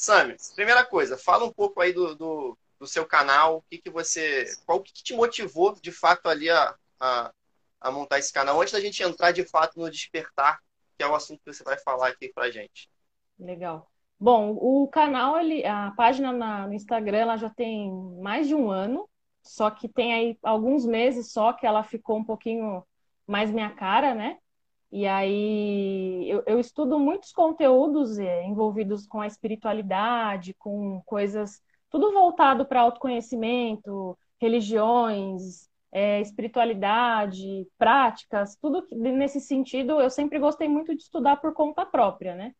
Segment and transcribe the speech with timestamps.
[0.00, 3.90] Sami, primeira coisa, fala um pouco aí do, do, do seu canal, o que, que
[3.90, 4.44] você.
[4.64, 7.32] Qual que te motivou de fato ali a, a,
[7.80, 10.60] a, montar esse canal, antes da gente entrar de fato no despertar,
[10.96, 12.88] que é o assunto que você vai falar aqui pra gente.
[13.36, 13.90] Legal.
[14.20, 17.90] Bom, o canal, ele, a página na, no Instagram, ela já tem
[18.22, 19.10] mais de um ano,
[19.42, 22.84] só que tem aí alguns meses só que ela ficou um pouquinho
[23.26, 24.38] mais minha cara, né?
[24.90, 31.60] E aí eu, eu estudo muitos conteúdos é, envolvidos com a espiritualidade, com coisas,
[31.90, 40.00] tudo voltado para autoconhecimento, religiões, é, espiritualidade, práticas, tudo nesse sentido.
[40.00, 42.54] Eu sempre gostei muito de estudar por conta própria, né?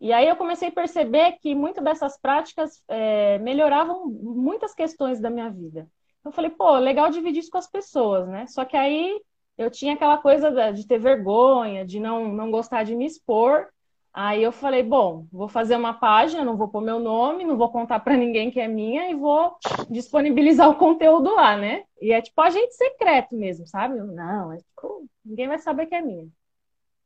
[0.00, 5.30] E aí eu comecei a perceber que muitas dessas práticas é, melhoravam muitas questões da
[5.30, 5.88] minha vida.
[6.24, 8.46] Eu falei, pô, legal dividir isso com as pessoas, né?
[8.46, 9.18] Só que aí
[9.58, 13.68] eu tinha aquela coisa de ter vergonha, de não, não gostar de me expor.
[14.12, 17.70] Aí eu falei, bom, vou fazer uma página, não vou pôr meu nome, não vou
[17.70, 19.56] contar para ninguém que é minha e vou
[19.90, 21.84] disponibilizar o conteúdo lá, né?
[22.00, 24.00] E é tipo agente secreto mesmo, sabe?
[24.00, 26.28] Não, é tipo, ninguém vai saber que é minha.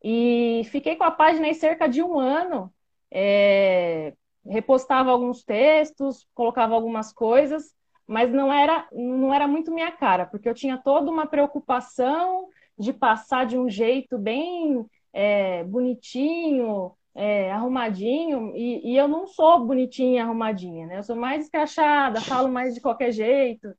[0.03, 2.73] E fiquei com a página aí cerca de um ano,
[3.11, 4.15] é,
[4.47, 7.75] repostava alguns textos, colocava algumas coisas,
[8.11, 12.93] mas não era, não era muito minha cara, porque eu tinha toda uma preocupação de
[12.93, 20.25] passar de um jeito bem é, bonitinho, é, arrumadinho, e, e, eu não sou bonitinha
[20.25, 20.99] arrumadinha, né?
[20.99, 23.73] Eu sou mais escrachada, falo mais de qualquer jeito.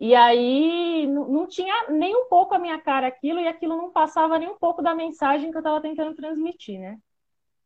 [0.00, 4.38] E aí não tinha nem um pouco a minha cara aquilo, e aquilo não passava
[4.38, 6.96] nem um pouco da mensagem que eu estava tentando transmitir, né?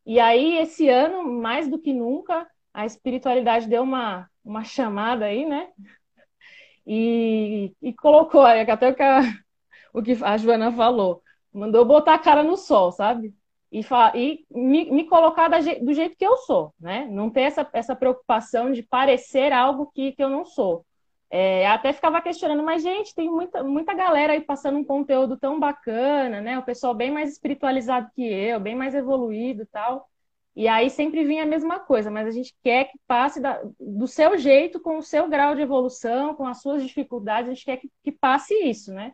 [0.05, 5.45] E aí, esse ano, mais do que nunca, a espiritualidade deu uma, uma chamada aí,
[5.45, 5.69] né?
[6.85, 9.21] E, e colocou, até o que, a,
[9.93, 11.21] o que a Joana falou,
[11.53, 13.33] mandou botar a cara no sol, sabe?
[13.71, 13.81] E,
[14.15, 17.07] e me, me, colocar do jeito que eu sou, né?
[17.09, 20.85] Não ter essa, essa preocupação de parecer algo que, que eu não sou.
[21.29, 25.57] É, até ficava questionando, mas gente, tem muita, muita galera aí passando um conteúdo tão
[25.57, 26.59] bacana, né?
[26.59, 30.10] O pessoal bem mais espiritualizado que eu, bem mais evoluído e tal.
[30.55, 34.05] E aí sempre vinha a mesma coisa, mas a gente quer que passe da, do
[34.07, 37.77] seu jeito, com o seu grau de evolução, com as suas dificuldades, a gente quer
[37.77, 39.13] que, que passe isso, né?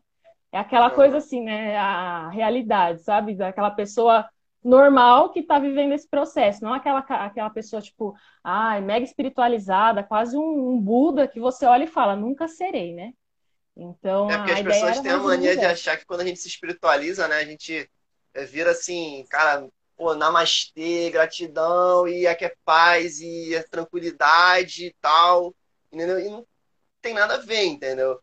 [0.51, 1.77] É aquela coisa assim, né?
[1.77, 3.35] A realidade, sabe?
[3.35, 4.27] Daquela pessoa
[4.63, 10.35] normal que está vivendo esse processo, não aquela, aquela pessoa, tipo, ai, mega espiritualizada, quase
[10.35, 13.13] um, um, Buda que você olha e fala, nunca serei, né?
[13.75, 16.47] Então, é porque as pessoas têm a mania de achar que quando a gente se
[16.47, 17.89] espiritualiza, né, a gente
[18.33, 24.95] é, vira assim, cara, pô, namastê, gratidão, e aqui é paz, e é tranquilidade e
[25.01, 25.53] tal,
[25.91, 26.19] entendeu?
[26.19, 26.45] E não
[27.01, 28.19] tem nada a ver, entendeu?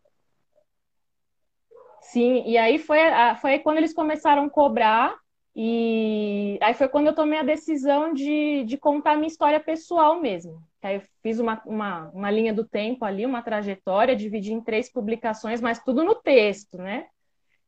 [2.01, 2.99] Sim, e aí foi,
[3.41, 5.15] foi quando eles começaram a cobrar,
[5.53, 10.19] e aí foi quando eu tomei a decisão de, de contar a minha história pessoal
[10.19, 10.61] mesmo.
[10.81, 14.91] Aí eu fiz uma, uma, uma linha do tempo ali, uma trajetória, dividi em três
[14.91, 17.07] publicações, mas tudo no texto, né?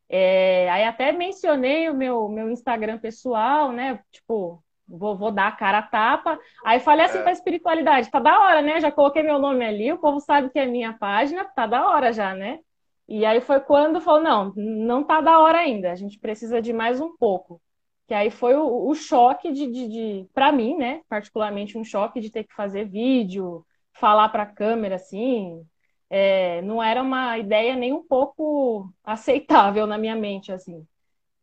[0.10, 4.00] É, aí até mencionei o meu, meu Instagram pessoal, né?
[4.12, 6.40] Tipo, vou, vou dar a cara a tapa.
[6.66, 7.22] Aí falei assim é.
[7.22, 8.80] para a espiritualidade, tá da hora, né?
[8.80, 12.14] Já coloquei meu nome ali, o povo sabe que é minha página, tá da hora
[12.14, 12.60] já, né?
[13.08, 16.74] E aí foi quando falou, não, não tá da hora ainda, a gente precisa de
[16.74, 17.62] mais um pouco.
[18.08, 21.02] Que aí foi o, o choque de, de, de para mim, né?
[21.10, 25.62] Particularmente um choque de ter que fazer vídeo, falar para a câmera assim,
[26.10, 30.86] é, não era uma ideia nem um pouco aceitável na minha mente, assim.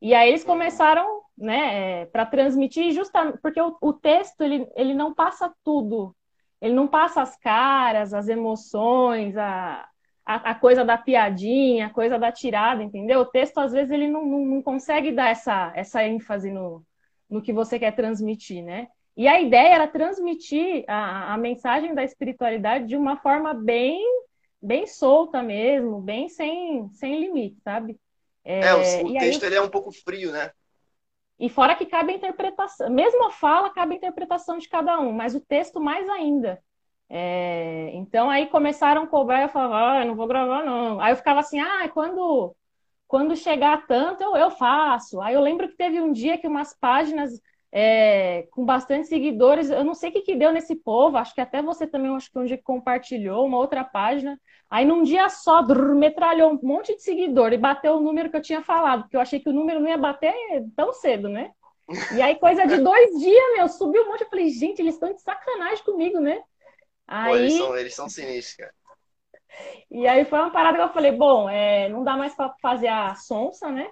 [0.01, 4.95] E aí eles começaram, né, é, para transmitir justamente, porque o, o, texto, ele, ele
[4.95, 6.15] não passa tudo,
[6.61, 9.89] ele não passa as caras, as emoções, a,
[10.25, 13.21] a, a coisa da piadinha, a coisa da tirada, entendeu?
[13.21, 16.85] O texto, às vezes, ele não, não, não consegue dar essa, essa ênfase no,
[17.29, 18.89] no que você quer transmitir, né?
[19.17, 24.03] E a ideia era transmitir a, a mensagem da espiritualidade de uma forma bem
[24.65, 27.99] bem solta mesmo, bem sem, sem limite, sabe?
[28.45, 30.51] É, é o, o texto aí, ele é um pouco frio, né?
[31.39, 35.13] E fora que cabe a interpretação, mesmo a fala cabe a interpretação de cada um,
[35.13, 36.63] mas o texto mais ainda.
[37.09, 41.01] É, então aí começaram a cobrar, eu falava, ah, eu não vou gravar não.
[41.01, 42.55] Aí eu ficava assim, ah, quando
[43.09, 45.21] quando chegar tanto eu, eu faço.
[45.21, 47.33] Aí eu lembro que teve um dia que umas páginas
[47.77, 49.69] é, com bastante seguidores.
[49.69, 52.31] Eu não sei o que, que deu nesse povo, acho que até você também, acho
[52.31, 54.41] que um dia compartilhou uma outra página.
[54.71, 58.37] Aí num dia só, drrr, metralhou um monte de seguidor e bateu o número que
[58.37, 60.33] eu tinha falado, porque eu achei que o número não ia bater
[60.77, 61.51] tão cedo, né?
[62.17, 64.23] E aí, coisa de dois dias, meu, subiu um monte.
[64.23, 66.41] Eu falei, gente, eles estão de sacanagem comigo, né?
[67.07, 67.31] Aí...
[67.31, 68.75] Pô, eles, são, eles são sinistros, cara.
[69.91, 72.89] E aí foi uma parada que eu falei, bom, é, não dá mais para fazer
[72.89, 73.91] a sonsa, né?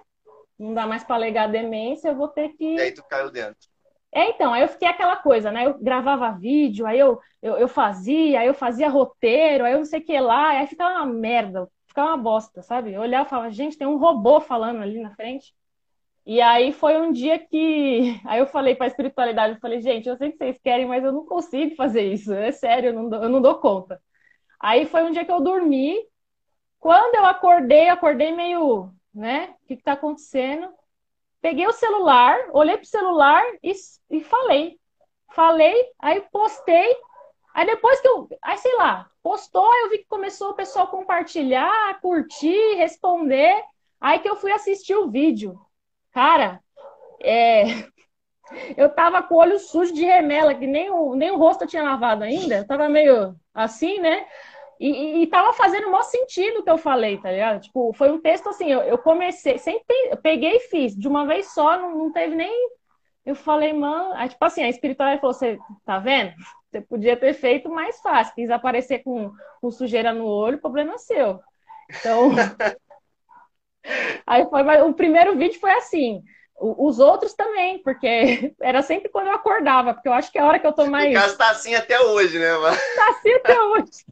[0.57, 2.75] Não dá mais para alegar demência, eu vou ter que.
[2.75, 3.72] E aí tu caiu dentro.
[4.15, 5.65] É, então, aí eu fiquei aquela coisa, né?
[5.65, 9.85] Eu gravava vídeo, aí eu, eu, eu fazia, aí eu fazia roteiro, aí eu não
[9.85, 12.93] sei o que lá, aí ficava uma merda, ficava uma bosta, sabe?
[12.93, 15.53] Eu olhava e falava, gente, tem um robô falando ali na frente.
[16.25, 18.19] E aí foi um dia que.
[18.25, 21.03] Aí eu falei para a espiritualidade, eu falei, gente, eu sei que vocês querem, mas
[21.03, 22.33] eu não consigo fazer isso.
[22.33, 24.01] É sério, eu não dou, eu não dou conta.
[24.59, 25.97] Aí foi um dia que eu dormi.
[26.79, 29.55] Quando eu acordei, acordei meio, né?
[29.63, 30.69] O que está acontecendo?
[31.43, 33.73] Peguei o celular, olhei pro celular e,
[34.11, 34.79] e falei.
[35.33, 36.95] Falei, aí postei.
[37.53, 38.29] Aí depois que eu.
[38.41, 43.61] Aí sei lá, postou, eu vi que começou o pessoal compartilhar, curtir, responder.
[43.99, 45.59] Aí que eu fui assistir o vídeo.
[46.13, 46.61] Cara,
[47.21, 47.63] é,
[48.77, 51.67] eu tava com o olho sujo de remela, que nem o, nem o rosto eu
[51.67, 52.59] tinha lavado ainda.
[52.59, 54.25] Eu tava meio assim, né?
[54.83, 57.61] E, e, e tava fazendo o maior sentido o que eu falei, tá ligado?
[57.61, 61.25] Tipo, foi um texto assim, eu, eu comecei, sempre eu peguei e fiz, de uma
[61.25, 62.51] vez só, não, não teve nem.
[63.25, 66.33] Eu falei, mano, aí, tipo assim, a espiritualidade falou: você tá vendo?
[66.69, 69.31] Você podia ter feito mais fácil, quis aparecer com,
[69.61, 71.39] com sujeira no olho, problema seu.
[71.89, 72.31] Então,
[74.27, 76.21] Aí foi, o primeiro vídeo foi assim.
[76.59, 80.45] Os outros também, porque era sempre quando eu acordava, porque eu acho que é a
[80.45, 81.11] hora que eu tô mais.
[81.11, 82.77] O caso tá assim até hoje, né, mano?
[82.95, 84.03] Tá assim até hoje.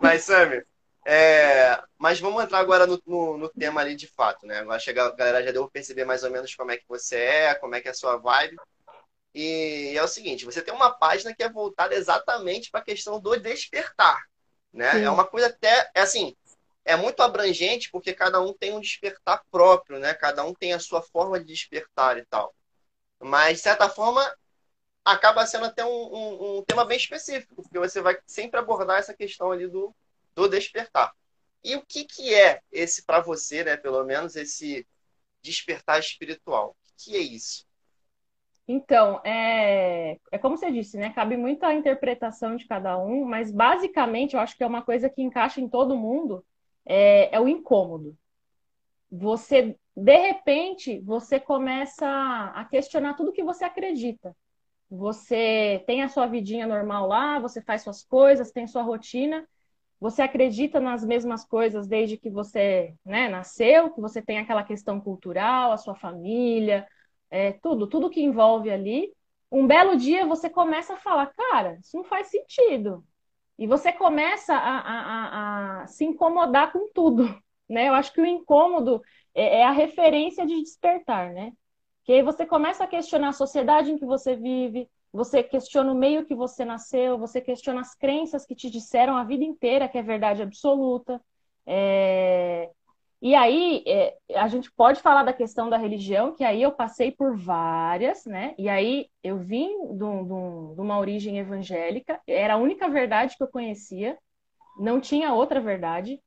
[0.00, 0.62] Mas, Sammy,
[1.04, 1.82] é...
[1.98, 4.58] mas vamos entrar agora no, no, no, tema ali de fato, né?
[4.58, 7.54] Agora chega, a galera já deu perceber mais ou menos como é que você é,
[7.54, 8.56] como é que é a sua vibe.
[9.34, 13.20] E é o seguinte, você tem uma página que é voltada exatamente para a questão
[13.20, 14.22] do despertar,
[14.72, 14.92] né?
[14.92, 15.04] Sim.
[15.04, 16.34] É uma coisa até, é assim,
[16.86, 20.14] é muito abrangente porque cada um tem um despertar próprio, né?
[20.14, 22.54] Cada um tem a sua forma de despertar e tal.
[23.20, 24.22] Mas, de certa forma,
[25.06, 29.14] acaba sendo até um, um, um tema bem específico, porque você vai sempre abordar essa
[29.14, 29.94] questão ali do,
[30.34, 31.14] do despertar.
[31.62, 33.76] E o que, que é esse, para você, né?
[33.76, 34.84] Pelo menos, esse
[35.40, 36.70] despertar espiritual?
[36.70, 37.64] O que, é isso?
[38.66, 41.12] Então, é, é como você disse, né?
[41.12, 45.22] Cabe muita interpretação de cada um, mas basicamente eu acho que é uma coisa que
[45.22, 46.44] encaixa em todo mundo,
[46.84, 48.16] é, é o incômodo.
[49.08, 52.06] Você, de repente, você começa
[52.56, 54.34] a questionar tudo que você acredita.
[54.90, 59.46] Você tem a sua vidinha normal lá, você faz suas coisas, tem sua rotina,
[60.00, 65.00] você acredita nas mesmas coisas desde que você né, nasceu, que você tem aquela questão
[65.00, 66.86] cultural, a sua família,
[67.30, 69.12] é, tudo, tudo que envolve ali.
[69.50, 73.04] Um belo dia você começa a falar, cara, isso não faz sentido.
[73.58, 77.24] E você começa a, a, a, se incomodar com tudo,
[77.68, 77.88] né?
[77.88, 79.02] Eu acho que o incômodo
[79.34, 81.52] é, é a referência de despertar, né?
[82.06, 85.94] Que aí você começa a questionar a sociedade em que você vive, você questiona o
[85.94, 89.98] meio que você nasceu, você questiona as crenças que te disseram a vida inteira que
[89.98, 91.20] é verdade absoluta.
[91.66, 92.70] É...
[93.20, 97.10] E aí, é, a gente pode falar da questão da religião, que aí eu passei
[97.10, 98.54] por várias, né?
[98.56, 103.48] E aí eu vim de, de uma origem evangélica, era a única verdade que eu
[103.48, 104.16] conhecia,
[104.78, 106.20] não tinha outra verdade.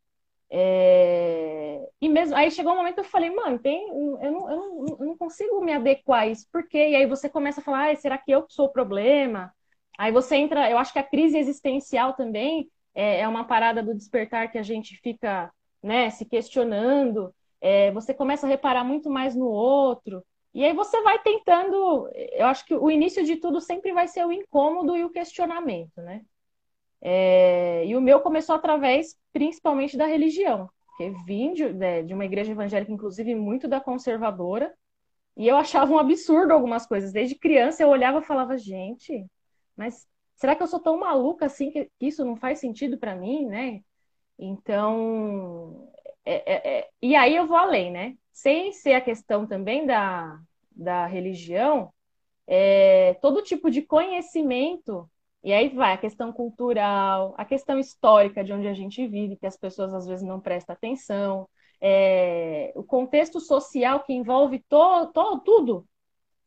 [0.52, 1.88] É...
[2.02, 4.86] E mesmo aí chegou um momento que eu falei, mano, tem, eu, não, eu, não,
[5.00, 6.90] eu não consigo me adequar a isso, por quê?
[6.90, 9.54] E aí você começa a falar, será que eu sou o problema?
[9.98, 13.94] Aí você entra, eu acho que a crise existencial também é, é uma parada do
[13.94, 15.52] despertar que a gente fica
[15.84, 20.24] né, se questionando, é, você começa a reparar muito mais no outro,
[20.54, 22.10] e aí você vai tentando.
[22.32, 26.02] Eu acho que o início de tudo sempre vai ser o incômodo e o questionamento,
[26.02, 26.22] né?
[27.02, 32.26] É, e o meu começou através, principalmente, da religião, porque vim de, né, de uma
[32.26, 34.74] igreja evangélica, inclusive, muito da conservadora,
[35.38, 37.14] e eu achava um absurdo algumas coisas.
[37.14, 39.26] Desde criança eu olhava e falava, gente,
[39.76, 43.46] mas será que eu sou tão maluca assim que isso não faz sentido para mim,
[43.46, 43.82] né?
[44.38, 45.90] Então,
[46.26, 48.18] é, é, é, e aí eu vou além, né?
[48.32, 50.40] Sem ser a questão também da,
[50.72, 51.94] da religião,
[52.48, 55.10] é, todo tipo de conhecimento,
[55.44, 59.48] e aí vai a questão cultural, a questão histórica de onde a gente vive, que
[59.48, 61.48] as pessoas às vezes não prestam atenção,
[61.82, 65.88] é, o contexto social que envolve to, to, tudo.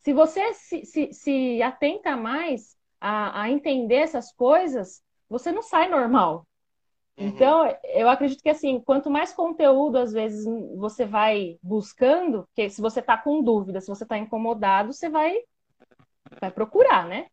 [0.01, 5.89] Se você se, se, se atenta mais a, a entender essas coisas, você não sai
[5.89, 6.47] normal.
[7.17, 7.27] Uhum.
[7.29, 10.45] Então, eu acredito que assim, quanto mais conteúdo às vezes
[10.77, 15.39] você vai buscando, porque se você está com dúvida, se você está incomodado, você vai
[16.41, 17.27] vai procurar, né?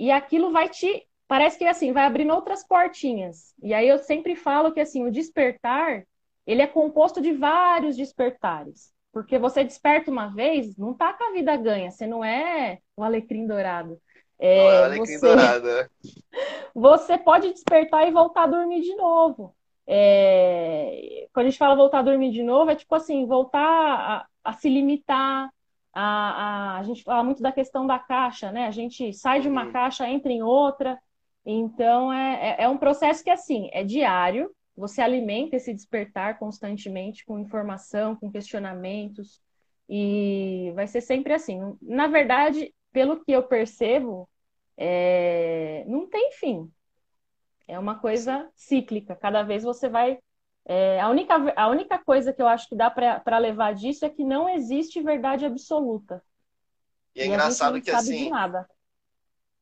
[0.00, 3.54] E aquilo vai te parece que assim, vai abrindo outras portinhas.
[3.62, 6.04] E aí eu sempre falo que assim, o despertar,
[6.46, 8.90] ele é composto de vários despertares.
[9.12, 13.04] Porque você desperta uma vez, não tá com a vida ganha, você não é o
[13.04, 14.00] alecrim dourado.
[14.38, 15.20] É, Olha você...
[15.20, 15.90] dourada.
[16.74, 19.54] Você pode despertar e voltar a dormir de novo.
[19.86, 21.26] É...
[21.32, 24.52] Quando a gente fala voltar a dormir de novo, é tipo assim, voltar a, a
[24.54, 25.50] se limitar,
[25.92, 28.66] A, a, a gente fala muito da questão da caixa, né?
[28.66, 29.72] A gente sai de uma uhum.
[29.72, 30.98] caixa, entra em outra.
[31.44, 34.50] Então, é, é, é um processo que, assim, é diário.
[34.76, 39.42] Você alimenta esse despertar constantemente com informação, com questionamentos.
[39.88, 41.76] E vai ser sempre assim.
[41.82, 44.28] Na verdade, pelo que eu percebo,
[44.76, 45.84] é...
[45.88, 46.70] não tem fim.
[47.66, 49.16] É uma coisa cíclica.
[49.16, 50.18] Cada vez você vai.
[50.70, 51.00] É...
[51.00, 54.22] a, única, a única coisa que eu acho que dá para levar disso é que
[54.22, 56.22] não existe verdade absoluta.
[57.14, 58.30] E é e engraçado que assim.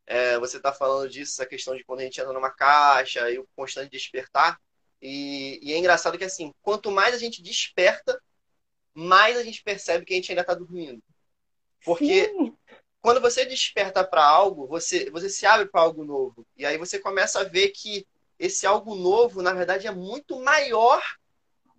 [0.07, 3.39] É, você está falando disso, essa questão de quando a gente entra numa caixa e
[3.39, 4.59] o constante despertar.
[5.01, 8.21] E, e, é engraçado que assim, quanto mais a gente desperta,
[8.95, 11.03] mais a gente percebe que a gente ainda está dormindo.
[11.85, 12.57] Porque Sim.
[13.01, 16.47] quando você desperta para algo, você, você se abre para algo novo.
[16.57, 18.07] E aí você começa a ver que
[18.39, 21.03] esse algo novo, na verdade, é muito maior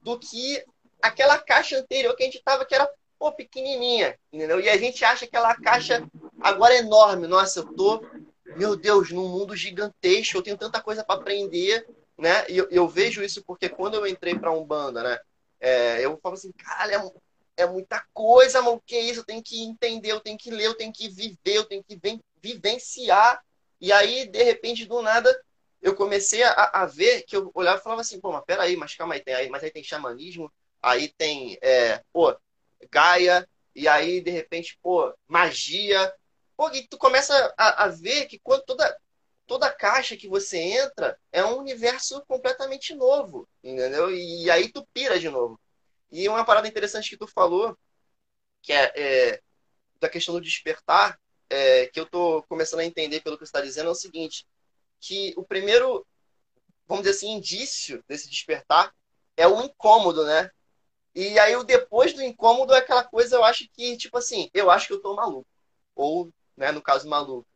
[0.02, 0.64] do que
[1.02, 4.60] aquela caixa anterior que a gente estava, que era pô, pequenininha, entendeu?
[4.60, 6.08] E a gente acha que aquela caixa
[6.40, 7.28] agora é enorme.
[7.28, 8.02] Nossa, eu tô,
[8.56, 11.86] meu Deus, num mundo gigantesco, eu tenho tanta coisa para aprender,
[12.18, 12.46] né?
[12.50, 15.20] E eu, eu, vejo isso porque quando eu entrei para Umbanda, né?
[15.60, 19.20] É, eu falo assim, cara, é, é, muita coisa, mano, que isso?
[19.20, 22.00] Eu tenho que entender, eu tenho que ler, eu tenho que viver, eu tenho que
[22.42, 23.42] vivenciar.
[23.82, 25.30] E aí, de repente, do nada,
[25.82, 28.96] eu comecei a, a ver que eu olhava e falava assim, pô, mas peraí, mas
[28.96, 32.36] calma aí, tem aí, mas aí tem xamanismo, aí tem, é, pô,
[32.92, 36.14] Gaia, e aí, de repente, pô, magia.
[36.58, 39.00] Pô, e tu começa a, a ver que quando toda,
[39.48, 44.12] toda caixa que você entra é um universo completamente novo, entendeu?
[44.12, 45.60] E, e aí tu pira de novo.
[46.12, 47.78] E uma parada interessante que tu falou,
[48.62, 49.42] que é, é
[50.00, 51.20] da questão do despertar,
[51.50, 54.46] é, que eu tô começando a entender pelo que você está dizendo, é o seguinte,
[55.00, 56.06] que o primeiro,
[56.88, 58.94] vamos dizer assim, indício desse despertar
[59.38, 60.50] é o incômodo, né?
[61.16, 64.70] E aí o depois do incômodo é aquela coisa, eu acho que, tipo assim, eu
[64.72, 65.48] acho que eu tô maluco.
[65.96, 67.48] Ou, né, no caso, maluco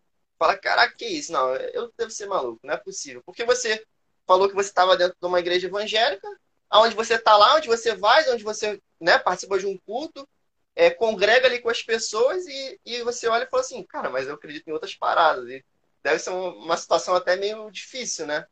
[0.43, 1.31] fala, caraca, que isso?
[1.31, 3.23] Não, eu devo ser maluco, não é possível.
[3.25, 3.85] Porque você
[4.27, 6.27] falou que você estava dentro de uma igreja evangélica,
[6.69, 10.27] aonde você está lá, onde você vai, onde você né, participa de um culto,
[10.75, 14.27] é, congrega ali com as pessoas e, e você olha e fala assim, cara, mas
[14.27, 15.47] eu acredito em outras paradas.
[15.49, 15.63] E
[16.03, 18.45] deve ser uma situação até meio difícil, né?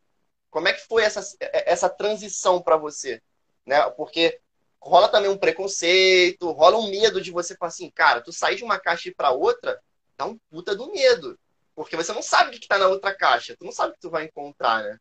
[0.50, 3.22] Como é que foi essa, essa transição para você?
[3.65, 3.81] Né?
[3.91, 4.39] Porque
[4.79, 8.63] rola também um preconceito, rola um medo de você falar assim, cara, tu sair de
[8.63, 9.79] uma caixa para outra,
[10.17, 11.38] dá um puta do medo.
[11.75, 14.01] Porque você não sabe o que está na outra caixa, tu não sabe o que
[14.01, 14.98] tu vai encontrar, né?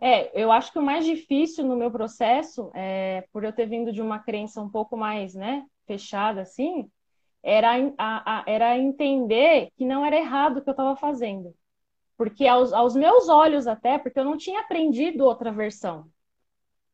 [0.00, 3.92] É, eu acho que o mais difícil no meu processo, é, por eu ter vindo
[3.92, 6.88] de uma crença um pouco mais, né, fechada assim,
[7.42, 11.54] era, a, a, era entender que não era errado o que eu estava fazendo.
[12.16, 16.06] Porque aos, aos meus olhos até, porque eu não tinha aprendido outra versão.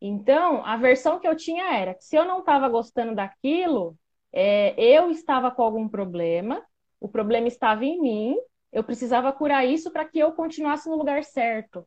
[0.00, 3.96] Então, a versão que eu tinha era que se eu não estava gostando daquilo,
[4.32, 6.62] é, eu estava com algum problema,
[7.00, 8.36] o problema estava em mim,
[8.72, 11.86] eu precisava curar isso para que eu continuasse no lugar certo.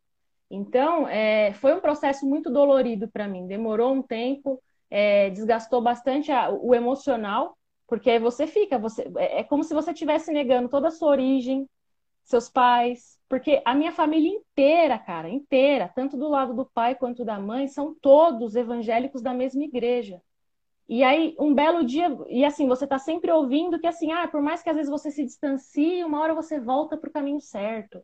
[0.49, 3.45] Então, é, foi um processo muito dolorido para mim.
[3.45, 7.57] Demorou um tempo, é, desgastou bastante a, o emocional,
[7.87, 11.09] porque aí você fica, você, é, é como se você estivesse negando toda a sua
[11.09, 11.67] origem,
[12.23, 17.23] seus pais, porque a minha família inteira, cara, inteira, tanto do lado do pai quanto
[17.25, 20.21] da mãe, são todos evangélicos da mesma igreja.
[20.89, 24.41] E aí, um belo dia, e assim, você está sempre ouvindo que assim, ah, por
[24.41, 28.01] mais que às vezes você se distancie, uma hora você volta para o caminho certo.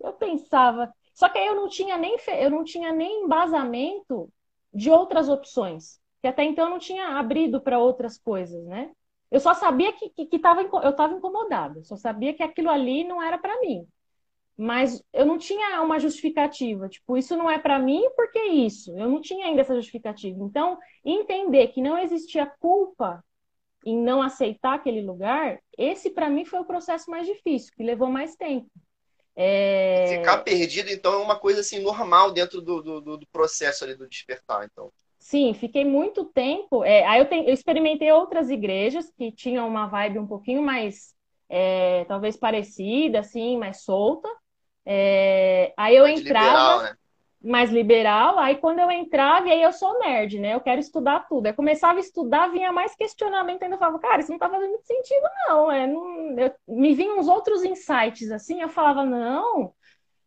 [0.00, 4.30] Eu pensava, só que aí eu não tinha nem eu não tinha nem embasamento
[4.72, 8.90] de outras opções, que até então eu não tinha abrido para outras coisas, né?
[9.30, 13.04] Eu só sabia que, que, que tava, eu estava incomodada, só sabia que aquilo ali
[13.04, 13.86] não era para mim
[14.56, 18.96] mas eu não tinha uma justificativa, tipo, isso não é para mim, porque isso?
[18.96, 20.42] Eu não tinha ainda essa justificativa.
[20.42, 23.22] Então, entender que não existia culpa
[23.84, 28.08] em não aceitar aquele lugar, esse para mim foi o processo mais difícil, que levou
[28.08, 28.68] mais tempo.
[29.36, 30.18] É...
[30.18, 34.08] Ficar perdido, então, é uma coisa assim normal dentro do, do, do processo ali do
[34.08, 34.90] despertar, então.
[35.26, 36.84] Sim, fiquei muito tempo.
[36.84, 41.16] É, aí eu, eu, experimentei outras igrejas que tinham uma vibe um pouquinho mais,
[41.48, 44.28] é, talvez parecida, assim, mais solta.
[44.84, 46.96] É, aí eu mais entrava liberal, né?
[47.42, 50.54] mais liberal, aí quando eu entrava, e aí eu sou nerd, né?
[50.54, 51.46] Eu quero estudar tudo.
[51.46, 54.70] Aí começava a estudar, vinha mais questionamento ainda, eu falava, cara, isso não tá fazendo
[54.70, 55.72] muito sentido, não.
[55.72, 56.38] É, não...
[56.38, 56.54] Eu...
[56.68, 59.74] me vinham uns outros insights assim, eu falava, não.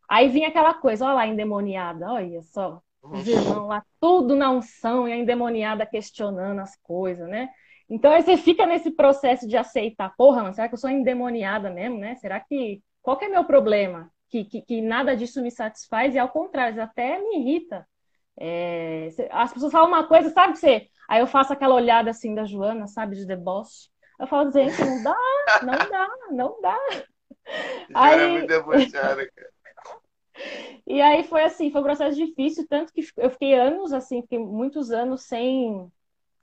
[0.09, 2.81] Aí vinha aquela coisa, olha lá, endemoniada, olha só.
[3.01, 3.33] Os uhum.
[3.33, 7.49] irmãos lá, tudo na unção, e a endemoniada questionando as coisas, né?
[7.89, 11.69] Então aí você fica nesse processo de aceitar, porra, mas será que eu sou endemoniada
[11.69, 12.15] mesmo, né?
[12.15, 12.81] Será que.
[13.01, 14.11] Qual que é meu problema?
[14.29, 17.85] que, que, que, nada disso me satisfaz, e ao contrário, até me irrita.
[18.39, 20.87] É, as pessoas falam uma coisa, sabe que você.
[21.09, 23.89] Aí eu faço aquela olhada assim da Joana, sabe, de deboche.
[24.19, 25.17] Eu falo, gente, não dá,
[25.63, 26.77] não dá, não dá.
[27.95, 28.21] Aí...
[28.21, 29.49] É muito debochada, cara.
[30.87, 34.39] E aí foi assim, foi um processo difícil, tanto que eu fiquei anos, assim, fiquei
[34.39, 35.87] muitos anos sem,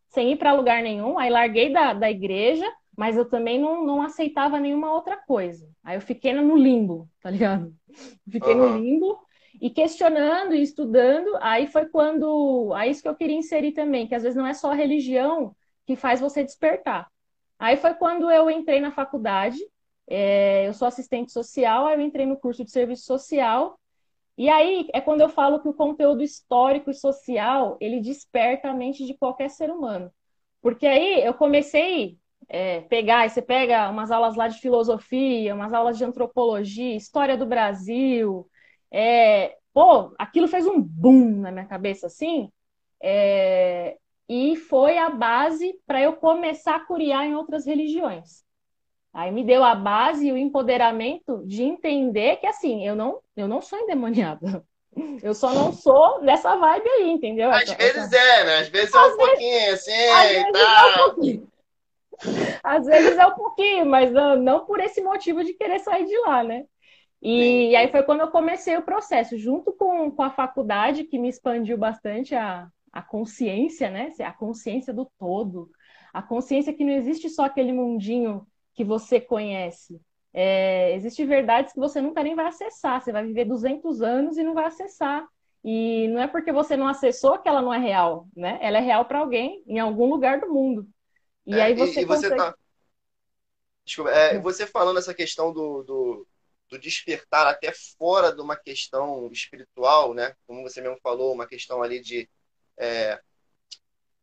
[0.08, 1.18] sem ir para lugar nenhum.
[1.18, 5.68] Aí larguei da, da igreja, mas eu também não, não aceitava nenhuma outra coisa.
[5.82, 7.74] Aí eu fiquei no limbo, tá ligado?
[8.30, 8.70] Fiquei uhum.
[8.70, 9.18] no limbo
[9.60, 11.28] e questionando e estudando.
[11.40, 12.72] Aí foi quando.
[12.74, 15.54] Aí isso que eu queria inserir também, que às vezes não é só a religião
[15.86, 17.08] que faz você despertar.
[17.58, 19.58] Aí foi quando eu entrei na faculdade,
[20.08, 23.78] é, eu sou assistente social, aí eu entrei no curso de serviço social
[24.36, 28.74] e aí é quando eu falo que o conteúdo histórico e social ele desperta a
[28.74, 30.12] mente de qualquer ser humano.
[30.62, 35.98] Porque aí eu comecei é, pegar, você pega umas aulas lá de filosofia, umas aulas
[35.98, 38.48] de antropologia, história do Brasil.
[38.90, 42.50] É, pô, aquilo fez um boom na minha cabeça assim.
[43.02, 48.45] É, e foi a base para eu começar a curiar em outras religiões.
[49.16, 53.49] Aí me deu a base e o empoderamento de entender que assim, eu não, eu
[53.49, 54.62] não sou endemoniada.
[55.23, 57.50] Eu só não sou dessa vibe aí, entendeu?
[57.50, 58.16] Às essa, vezes essa...
[58.16, 58.58] é, né?
[58.58, 60.58] Às vezes é um vezes, pouquinho assim, às vezes tá.
[60.58, 61.52] é um pouquinho.
[62.62, 66.18] Às vezes é um pouquinho, mas não, não por esse motivo de querer sair de
[66.18, 66.64] lá, né?
[67.23, 71.18] E, e aí foi quando eu comecei o processo, junto com, com a faculdade, que
[71.18, 74.11] me expandiu bastante a, a consciência, né?
[74.20, 75.70] A consciência do todo.
[76.12, 78.46] A consciência que não existe só aquele mundinho
[78.76, 80.00] que você conhece.
[80.33, 83.02] É, Existem verdades que você nunca nem vai acessar.
[83.02, 85.26] Você vai viver 200 anos e não vai acessar.
[85.64, 88.59] E não é porque você não acessou que ela não é real, né?
[88.61, 90.87] Ela é real para alguém em algum lugar do mundo.
[91.47, 92.37] E é, aí você, e, e você consegue...
[92.37, 92.54] tá...
[93.85, 96.26] Desculpa, é, você falando essa questão do, do,
[96.68, 100.35] do, despertar até fora de uma questão espiritual, né?
[100.47, 102.28] Como você mesmo falou, uma questão ali de
[102.76, 103.21] é,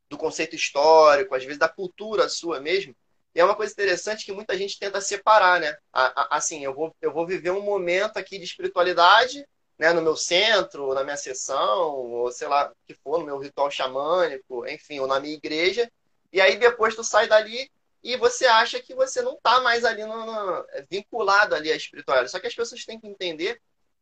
[0.10, 2.96] do conceito histórico, às vezes da cultura sua mesmo.
[3.36, 5.76] E é uma coisa interessante que muita gente tenta separar, né?
[5.92, 9.48] Assim, eu vou, eu vou viver um momento aqui de espiritualidade,
[9.78, 9.92] né?
[9.92, 14.68] No meu centro, na minha sessão, ou sei lá, que for, no meu ritual xamânico,
[14.68, 15.92] enfim, ou na minha igreja.
[16.32, 17.72] E aí depois tu sai dali
[18.04, 22.32] e você acha que você não está mais ali no, no, vinculado ali à espiritualidade.
[22.32, 23.60] Só que as pessoas têm que entender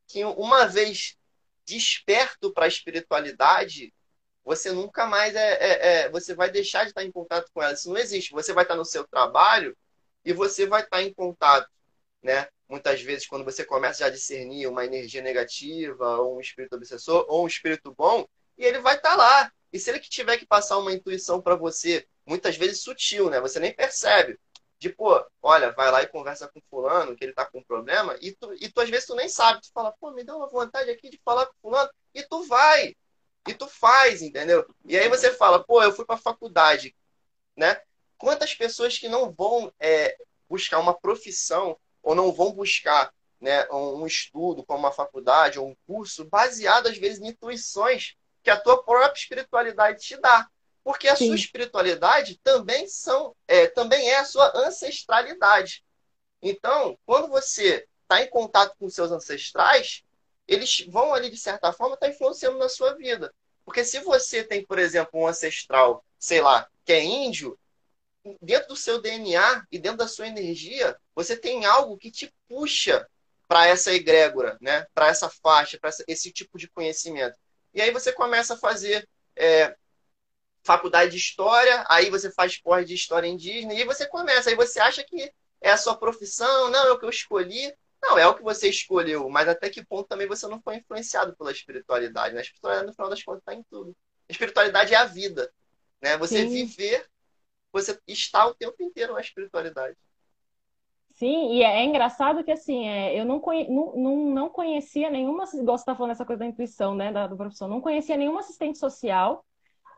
[0.07, 1.15] que uma vez
[1.65, 3.93] desperto para a espiritualidade,
[4.43, 7.73] você nunca mais é, é, é, você vai deixar de estar em contato com ela.
[7.73, 8.31] Isso não existe.
[8.33, 9.77] Você vai estar no seu trabalho
[10.25, 11.69] e você vai estar em contato,
[12.21, 12.47] né?
[12.67, 17.43] Muitas vezes quando você começa a discernir uma energia negativa, ou um espírito obsessor, ou
[17.43, 18.25] um espírito bom,
[18.57, 19.51] e ele vai estar lá.
[19.73, 23.39] E se ele tiver que passar uma intuição para você, muitas vezes sutil, né?
[23.41, 24.39] Você nem percebe.
[24.79, 28.17] De, pô, olha, vai lá e conversa com fulano, que ele tá com um problema,
[28.19, 30.47] e tu, e tu às vezes tu nem sabe, tu fala, pô, me dá uma
[30.49, 32.95] vontade aqui de falar com fulano, e tu vai.
[33.47, 34.67] E tu faz, entendeu?
[34.85, 36.95] E aí você fala, pô, eu fui para faculdade,
[37.55, 37.81] né?
[38.17, 40.15] Quantas pessoas que não vão é,
[40.47, 45.75] buscar uma profissão ou não vão buscar né, um estudo como uma faculdade ou um
[45.87, 50.47] curso baseado às vezes em intuições que a tua própria espiritualidade te dá.
[50.83, 51.27] Porque a Sim.
[51.27, 55.83] sua espiritualidade também são, é, também é a sua ancestralidade.
[56.41, 60.03] Então, quando você está em contato com seus ancestrais,
[60.51, 63.33] eles vão ali, de certa forma, estar tá influenciando na sua vida.
[63.63, 67.57] Porque se você tem, por exemplo, um ancestral, sei lá, que é índio,
[68.41, 73.07] dentro do seu DNA e dentro da sua energia, você tem algo que te puxa
[73.47, 74.85] para essa egrégora, né?
[74.93, 77.35] para essa faixa, para esse tipo de conhecimento.
[77.73, 79.75] E aí você começa a fazer é,
[80.63, 84.79] faculdade de história, aí você faz pós de história indígena, e você começa, aí você
[84.79, 87.73] acha que é a sua profissão, não, é o que eu escolhi.
[88.01, 91.35] Não, é o que você escolheu, mas até que ponto também você não foi influenciado
[91.35, 92.33] pela espiritualidade?
[92.33, 92.39] Né?
[92.39, 93.95] A espiritualidade, no final das contas, está em tudo.
[94.27, 95.51] A espiritualidade é a vida.
[96.01, 96.17] Né?
[96.17, 96.65] Você Sim.
[96.65, 97.07] viver,
[97.71, 99.95] você está o tempo inteiro na espiritualidade.
[101.11, 105.09] Sim, e é, é engraçado que assim, é, eu não, conhe, não, não, não conhecia
[105.09, 108.17] nenhuma, gosto de estar falando essa coisa da intuição, né, da, da profissão, não conhecia
[108.17, 109.45] nenhuma assistente social.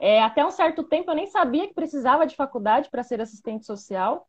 [0.01, 3.65] É, até um certo tempo eu nem sabia que precisava de faculdade para ser assistente
[3.65, 4.27] social.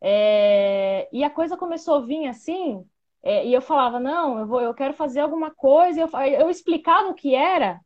[0.00, 2.86] É, e a coisa começou a vir assim,
[3.22, 6.08] é, e eu falava, não, eu, vou, eu quero fazer alguma coisa, eu,
[6.40, 7.80] eu explicava o que era,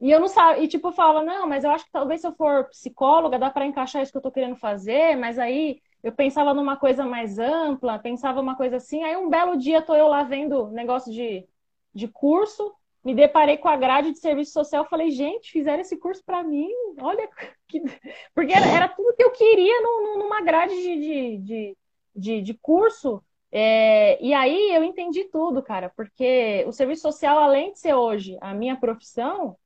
[0.00, 2.26] e eu não sabia, e tipo, eu falava, não, mas eu acho que talvez se
[2.26, 6.12] eu for psicóloga, dá para encaixar isso que eu estou querendo fazer, mas aí eu
[6.12, 10.08] pensava numa coisa mais ampla, pensava uma coisa assim, aí um belo dia tô eu
[10.08, 11.46] lá vendo negócio de,
[11.94, 12.74] de curso,
[13.06, 16.68] me deparei com a grade de serviço social, falei, gente, fizeram esse curso para mim,
[17.00, 17.28] olha
[17.68, 17.80] que...
[18.34, 19.80] Porque era, era, tudo que eu queria
[20.18, 21.76] numa grade de, de, de,
[22.14, 23.22] de, de curso,
[23.58, 28.36] é, e aí eu entendi tudo, cara, porque o serviço social, além de ser hoje
[28.42, 29.56] a minha profissão,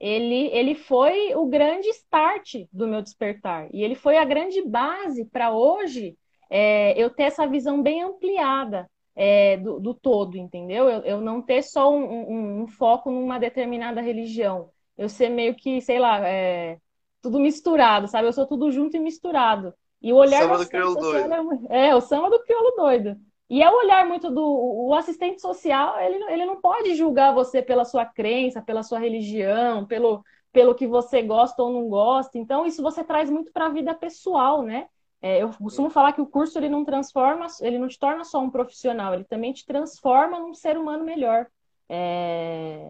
[0.00, 3.68] ele, ele foi o grande start do meu despertar.
[3.72, 6.18] E ele foi a grande base para hoje
[6.50, 10.88] é, eu ter essa visão bem ampliada é, do, do, todo, entendeu?
[10.88, 14.70] Eu, eu não ter só um, um, um, foco numa determinada religião.
[14.98, 16.78] Eu ser meio que, sei lá, é,
[17.22, 18.26] tudo misturado, sabe?
[18.26, 19.72] Eu sou tudo junto e misturado.
[20.02, 21.66] E o olhar samba do crioulo doido.
[21.70, 23.16] É, o samba do crioulo doido.
[23.48, 27.62] E é o olhar muito do o assistente social, ele, ele não pode julgar você
[27.62, 32.38] pela sua crença, pela sua religião, pelo, pelo que você gosta ou não gosta.
[32.38, 34.88] Então, isso você traz muito para a vida pessoal, né?
[35.22, 38.40] É, eu costumo falar que o curso ele não transforma, ele não te torna só
[38.40, 41.46] um profissional, ele também te transforma num ser humano melhor.
[41.88, 42.88] É...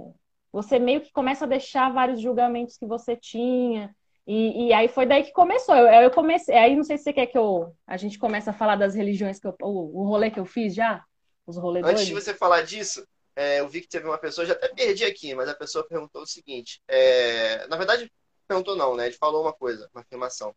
[0.52, 3.94] Você meio que começa a deixar vários julgamentos que você tinha.
[4.26, 5.76] E, e, aí foi daí que começou.
[5.76, 6.56] Eu, eu, comecei.
[6.56, 9.38] Aí não sei se você quer que eu, a gente comece a falar das religiões
[9.38, 11.04] que eu, o, o rolê que eu fiz já,
[11.46, 11.84] os rolês.
[11.84, 12.24] Antes doidos.
[12.24, 15.32] de você falar disso, é, eu vi que teve uma pessoa, já até perdi aqui,
[15.34, 16.80] mas a pessoa perguntou o seguinte.
[16.88, 18.12] É, na verdade,
[18.48, 19.06] perguntou não, né?
[19.06, 20.54] Ele falou uma coisa, uma afirmação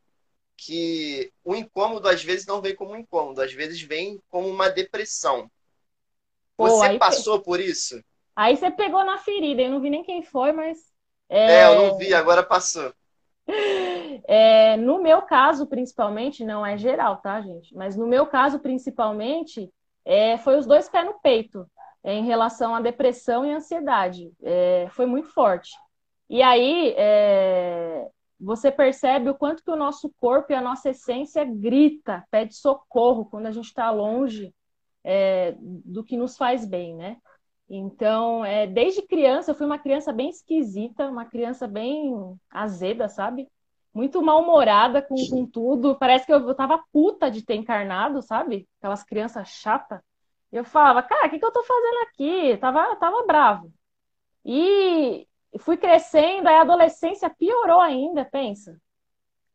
[0.62, 4.70] que o incômodo às vezes não vem como um incômodo, às vezes vem como uma
[4.70, 5.50] depressão.
[6.58, 8.04] Você Pô, passou por isso?
[8.36, 10.78] Aí você pegou na ferida, eu não vi nem quem foi, mas.
[11.30, 12.94] É, é eu não vi, agora passou.
[14.28, 17.76] É, no meu caso, principalmente, não é geral, tá, gente?
[17.76, 19.72] Mas no meu caso, principalmente,
[20.06, 21.66] é, foi os dois pés no peito
[22.04, 24.32] é, em relação à depressão e ansiedade.
[24.44, 25.72] É, foi muito forte.
[26.30, 28.08] E aí, é,
[28.40, 33.26] você percebe o quanto que o nosso corpo e a nossa essência grita, pede socorro
[33.26, 34.54] quando a gente está longe
[35.04, 37.18] é, do que nos faz bem, né?
[37.70, 42.12] Então, é, desde criança, eu fui uma criança bem esquisita, uma criança bem
[42.50, 43.48] azeda, sabe?
[43.94, 45.96] Muito mal-humorada com, com tudo.
[45.98, 48.68] Parece que eu, tava puta de ter encarnado, sabe?
[48.80, 50.00] Aquelas crianças chatas.
[50.52, 52.58] Eu falava, cara, o que, que eu tô fazendo aqui?
[52.58, 53.72] tava, tava bravo.
[54.44, 55.28] E,
[55.60, 58.80] fui crescendo, aí a adolescência piorou ainda, pensa.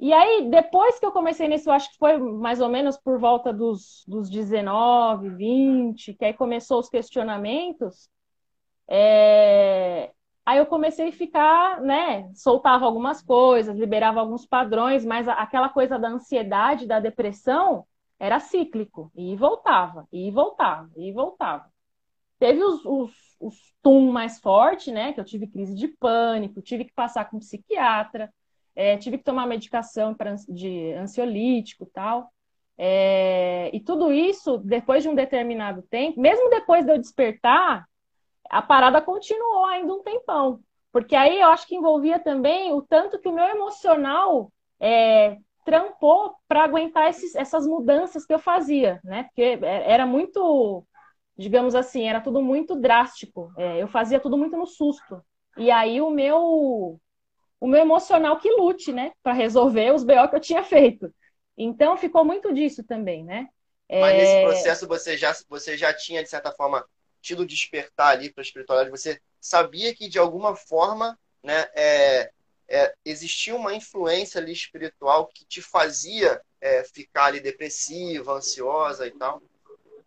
[0.04, 3.18] E aí, depois que eu comecei nesse, eu acho que foi mais ou menos por
[3.18, 8.10] volta dos, dos 19, 20, que aí começou os questionamentos,
[8.86, 10.12] é...
[10.44, 15.98] aí eu comecei a ficar, né, soltava algumas coisas, liberava alguns padrões, mas aquela coisa
[15.98, 17.86] da ansiedade, da depressão,
[18.18, 21.64] era cíclico, e voltava, e voltava, e voltava.
[22.38, 23.50] Teve os, os o
[23.82, 25.12] tum mais forte, né?
[25.14, 28.30] Que eu tive crise de pânico, tive que passar com um psiquiatra,
[28.74, 32.30] é, tive que tomar medicação pra, de ansiolítico tal.
[32.76, 37.86] É, e tudo isso, depois de um determinado tempo, mesmo depois de eu despertar,
[38.50, 40.60] a parada continuou ainda um tempão.
[40.92, 46.34] Porque aí eu acho que envolvia também o tanto que o meu emocional é, trampou
[46.46, 49.24] para aguentar esses, essas mudanças que eu fazia, né?
[49.24, 50.84] Porque é, era muito
[51.36, 53.52] digamos assim, era tudo muito drástico.
[53.56, 55.20] É, eu fazia tudo muito no susto.
[55.56, 57.00] E aí o meu
[57.64, 61.10] o meu emocional que lute, né, para resolver os BO que eu tinha feito.
[61.56, 63.48] Então ficou muito disso também, né?
[63.88, 64.02] É...
[64.02, 66.84] Mas nesse processo você já você já tinha de certa forma
[67.22, 68.90] tido despertar ali para a espiritualidade.
[68.90, 72.30] Você sabia que de alguma forma, né, é,
[72.68, 79.10] é, existia uma influência ali espiritual que te fazia é, ficar ali depressiva, ansiosa e
[79.12, 79.40] tal?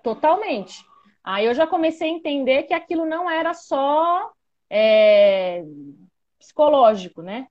[0.03, 0.85] Totalmente.
[1.23, 4.31] Aí eu já comecei a entender que aquilo não era só
[4.69, 5.63] é,
[6.39, 7.47] psicológico, né?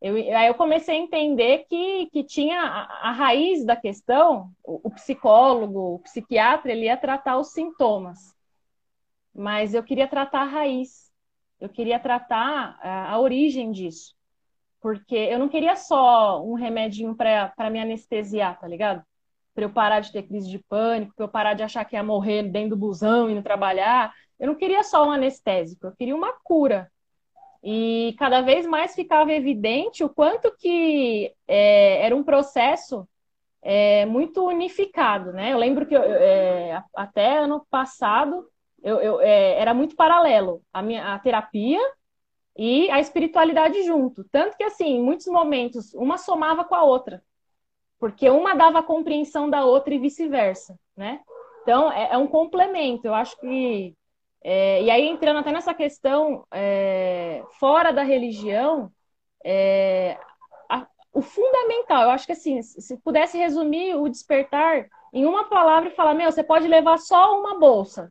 [0.00, 4.88] Eu, aí eu comecei a entender que, que tinha a, a raiz da questão, o,
[4.88, 8.18] o, psicólogo, o psiquiatra, ele ia tratar os sintomas.
[9.34, 11.10] Mas eu queria tratar a raiz.
[11.60, 14.14] Eu queria tratar a, a origem disso.
[14.80, 19.04] Porque eu não queria só um remedinho para me anestesiar, tá ligado?
[19.58, 22.02] para eu parar de ter crise de pânico, para eu parar de achar que ia
[22.04, 24.14] morrer dentro do busão não trabalhar.
[24.38, 26.88] Eu não queria só um anestésico, eu queria uma cura.
[27.62, 33.08] E cada vez mais ficava evidente o quanto que é, era um processo
[33.62, 35.52] é, muito unificado, né?
[35.52, 38.48] Eu lembro que eu, é, até ano passado
[38.82, 41.80] eu, eu é, era muito paralelo a minha a terapia
[42.56, 47.22] e a espiritualidade junto, tanto que assim, em muitos momentos uma somava com a outra
[47.98, 51.20] porque uma dava a compreensão da outra e vice-versa, né?
[51.62, 53.06] Então, é, é, um complemento.
[53.06, 53.94] Eu acho que.
[54.42, 58.90] É, e aí, entrando até nessa questão, é, fora da religião,
[59.44, 60.18] é,
[60.70, 65.88] a, o fundamental, eu acho que assim, se pudesse resumir o despertar em uma palavra
[65.88, 68.10] e falar: meu, você pode levar só uma bolsa.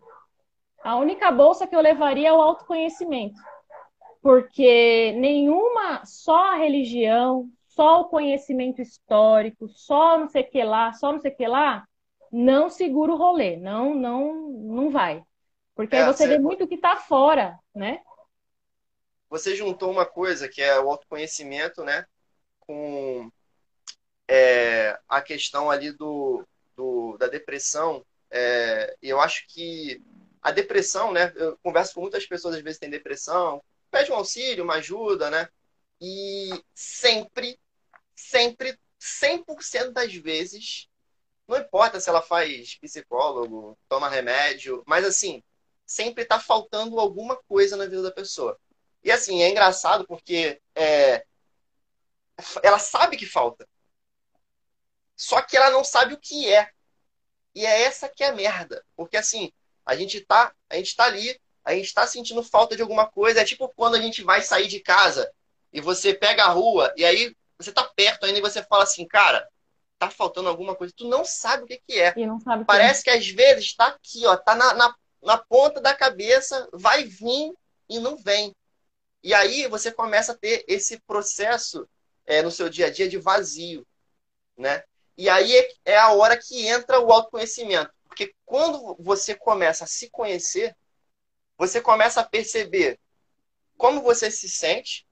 [0.83, 3.39] A única bolsa que eu levaria é o autoconhecimento.
[4.21, 10.91] Porque nenhuma, só a religião, só o conhecimento histórico, só não sei o que lá,
[10.93, 11.85] só não sei o que lá,
[12.31, 15.23] não segura o rolê, não, não, não vai.
[15.77, 18.01] Porque é, aí você, você vê muito que está fora, né?
[19.29, 22.03] Você juntou uma coisa que é o autoconhecimento, né?
[22.59, 23.31] Com
[24.27, 26.43] é, a questão ali do,
[26.75, 30.01] do, do, da depressão, é, eu acho que
[30.41, 31.31] a depressão, né?
[31.35, 35.47] Eu converso com muitas pessoas, às vezes tem depressão, pede um auxílio, uma ajuda, né?
[36.01, 37.59] E sempre,
[38.15, 40.89] sempre, 100% das vezes,
[41.47, 45.43] não importa se ela faz psicólogo, toma remédio, mas assim,
[45.87, 48.59] sempre está faltando alguma coisa na vida da pessoa.
[49.01, 51.25] E assim, é engraçado porque é,
[52.61, 53.67] ela sabe que falta.
[55.15, 56.69] Só que ela não sabe o que é.
[57.55, 58.85] E é essa que é a merda.
[58.95, 59.51] Porque assim,
[59.85, 63.41] a gente tá, a gente tá ali, a gente tá sentindo falta de alguma coisa.
[63.41, 65.31] É tipo quando a gente vai sair de casa
[65.71, 69.07] e você pega a rua e aí você tá perto ainda e você fala assim,
[69.07, 69.47] cara,
[69.97, 70.93] tá faltando alguma coisa.
[70.95, 72.13] Tu não sabe o que, que é.
[72.65, 73.13] Parece que, é.
[73.13, 77.53] que às vezes tá aqui, ó, tá na, na, na ponta da cabeça, vai vir
[77.89, 78.55] e não vem.
[79.23, 81.87] E aí você começa a ter esse processo
[82.25, 83.85] é, no seu dia a dia de vazio,
[84.57, 84.83] né?
[85.17, 87.91] E aí é, é a hora que entra o autoconhecimento.
[88.07, 90.75] Porque quando você começa a se conhecer,
[91.57, 92.99] você começa a perceber
[93.77, 95.07] como você se sente,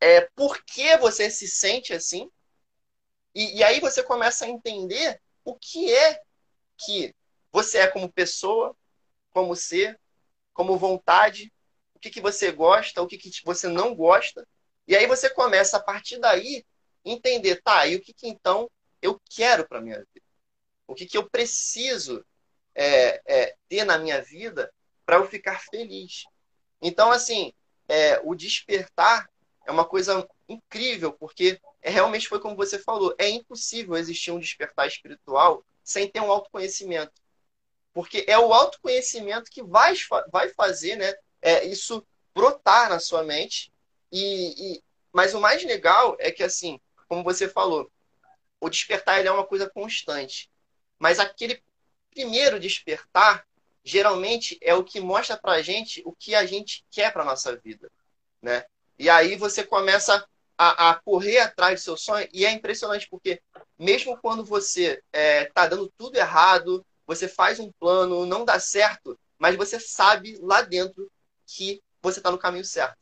[0.00, 2.30] é, por que você se sente assim,
[3.34, 6.20] e, e aí você começa a entender o que é
[6.76, 7.14] que
[7.50, 8.76] você é como pessoa,
[9.32, 9.98] como ser,
[10.52, 11.52] como vontade,
[11.94, 14.46] o que, que você gosta, o que, que você não gosta.
[14.86, 16.64] E aí você começa, a partir daí,
[17.04, 20.26] entender, tá, e o que, que então eu quero para minha vida?
[20.86, 22.24] O que, que eu preciso
[22.74, 24.72] é, é, ter na minha vida
[25.04, 26.24] para eu ficar feliz?
[26.80, 27.52] Então, assim,
[27.88, 29.28] é, o despertar
[29.66, 34.38] é uma coisa incrível, porque é, realmente foi como você falou, é impossível existir um
[34.38, 37.12] despertar espiritual sem ter um autoconhecimento.
[37.92, 39.94] Porque é o autoconhecimento que vai,
[40.30, 43.72] vai fazer né, é, isso brotar na sua mente.
[44.10, 47.90] E, e, mas o mais legal é que, assim, como você falou,
[48.60, 50.50] o despertar ele é uma coisa constante.
[50.98, 51.62] Mas aquele
[52.10, 53.46] primeiro despertar,
[53.84, 57.90] geralmente, é o que mostra pra gente o que a gente quer pra nossa vida,
[58.40, 58.64] né?
[58.98, 60.26] E aí você começa
[60.56, 63.42] a, a correr atrás do seu sonho, e é impressionante porque
[63.78, 69.18] mesmo quando você é, tá dando tudo errado, você faz um plano, não dá certo,
[69.38, 71.10] mas você sabe lá dentro
[71.46, 72.96] que você está no caminho certo.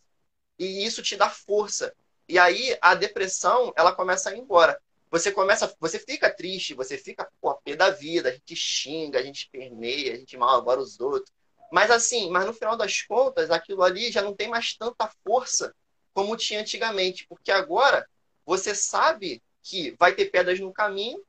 [0.59, 1.95] E isso te dá força.
[2.29, 6.97] E aí a depressão, ela começa a ir embora você começa, você fica triste, você
[6.97, 10.81] fica pô, pé da vida, a gente xinga, a gente permeia, a gente mal agora
[10.81, 11.33] os outros.
[11.73, 15.75] Mas assim, mas no final das contas, aquilo ali já não tem mais tanta força
[16.15, 18.09] como tinha antigamente, porque agora
[18.47, 21.21] você sabe que vai ter pedras no caminho,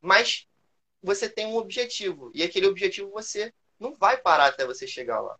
[0.00, 0.46] mas
[1.02, 5.36] você tem um objetivo e aquele objetivo você não vai parar até você chegar lá.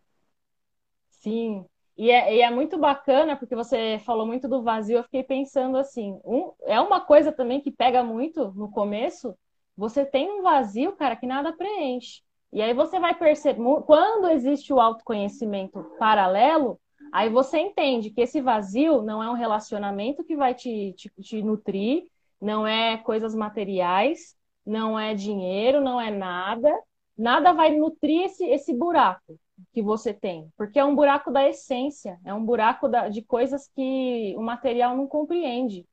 [1.09, 1.65] Sim,
[1.97, 5.77] e é, e é, muito bacana, porque você falou muito do vazio, eu fiquei pensando
[5.77, 9.35] assim, um, é uma coisa também que pega muito no começo,
[9.75, 12.21] você tem um vazio, cara, que nada preenche.
[12.53, 16.79] E aí você vai perceber, quando existe o autoconhecimento paralelo,
[17.11, 21.43] aí você entende que esse vazio não é um relacionamento que vai te, te, te
[21.43, 22.05] nutrir,
[22.41, 24.37] não é coisas materiais,
[24.69, 26.71] não é dinheiro, não é nada,
[27.17, 29.37] nada vai nutrir esse, esse buraco
[29.73, 33.67] que você tem, porque é um buraco da essência, é um buraco da, de coisas
[33.75, 35.85] que o material não compreende.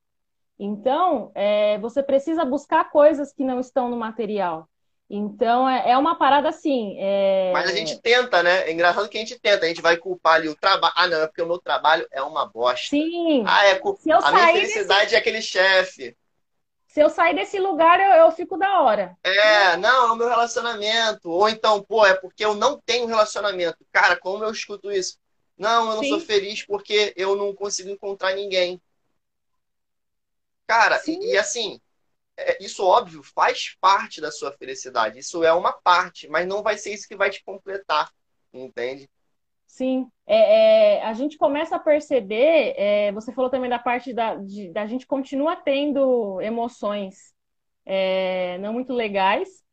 [0.58, 4.68] Então, é, você precisa buscar coisas que não estão no material.
[5.08, 6.96] Então, é, é uma parada assim.
[6.98, 7.52] É...
[7.52, 8.68] Mas a gente tenta, né?
[8.68, 9.64] É engraçado que a gente tenta.
[9.64, 10.94] A gente vai culpar ali o trabalho.
[10.96, 12.88] Ah, não, é porque o meu trabalho é uma bosta.
[12.88, 13.44] Sim.
[13.46, 13.98] Ah, é cu...
[14.22, 15.14] A minha felicidade desse...
[15.14, 16.16] é aquele chefe
[16.96, 19.14] se eu sair desse lugar, eu, eu fico da hora.
[19.22, 21.28] É, não, é o meu relacionamento.
[21.28, 23.76] Ou então, pô, é porque eu não tenho relacionamento.
[23.92, 25.18] Cara, como eu escuto isso?
[25.58, 26.08] Não, eu não Sim.
[26.08, 28.80] sou feliz porque eu não consigo encontrar ninguém.
[30.66, 31.78] Cara, e, e, assim,
[32.34, 35.18] é, isso óbvio faz parte da sua felicidade.
[35.18, 38.10] Isso é uma parte, mas não vai ser isso que vai te completar,
[38.54, 39.06] entende?
[39.66, 44.36] Sim, é, é, a gente começa a perceber, é, você falou também da parte da,
[44.36, 47.34] de, da gente continua tendo emoções
[47.84, 49.64] é, não muito legais,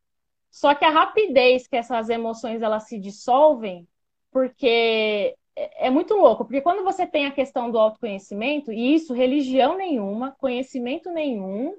[0.52, 3.88] só que a rapidez que essas emoções elas se dissolvem,
[4.32, 9.14] porque é, é muito louco, porque quando você tem a questão do autoconhecimento, e isso,
[9.14, 11.76] religião nenhuma, conhecimento nenhum,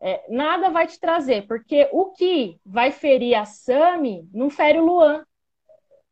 [0.00, 4.84] é, nada vai te trazer, porque o que vai ferir a Sami não fere o
[4.84, 5.24] Luan.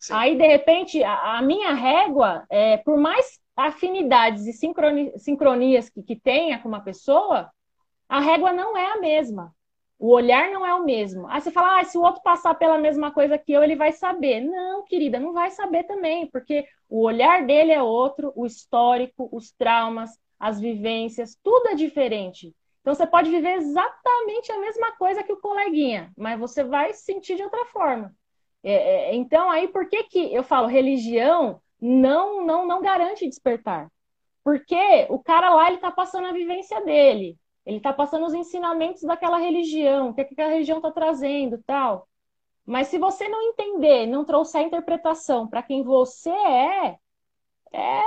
[0.01, 0.15] Sim.
[0.15, 6.03] Aí, de repente, a, a minha régua, é, por mais afinidades e sincroni, sincronias que,
[6.03, 7.51] que tenha com uma pessoa,
[8.09, 9.55] a régua não é a mesma.
[9.99, 11.29] O olhar não é o mesmo.
[11.29, 13.93] Aí você fala, ah, se o outro passar pela mesma coisa que eu, ele vai
[13.93, 14.41] saber.
[14.41, 19.53] Não, querida, não vai saber também, porque o olhar dele é outro, o histórico, os
[19.53, 22.55] traumas, as vivências, tudo é diferente.
[22.81, 27.37] Então você pode viver exatamente a mesma coisa que o coleguinha, mas você vai sentir
[27.37, 28.15] de outra forma.
[28.62, 28.73] É,
[29.11, 33.90] é, então aí por que que eu falo religião não não não garante despertar?
[34.44, 39.03] Porque o cara lá ele está passando a vivência dele, ele está passando os ensinamentos
[39.03, 42.09] daquela religião, o que, é que aquela religião está trazendo, tal.
[42.66, 46.99] Mas se você não entender, não trouxer a interpretação para quem você é,
[47.73, 48.03] é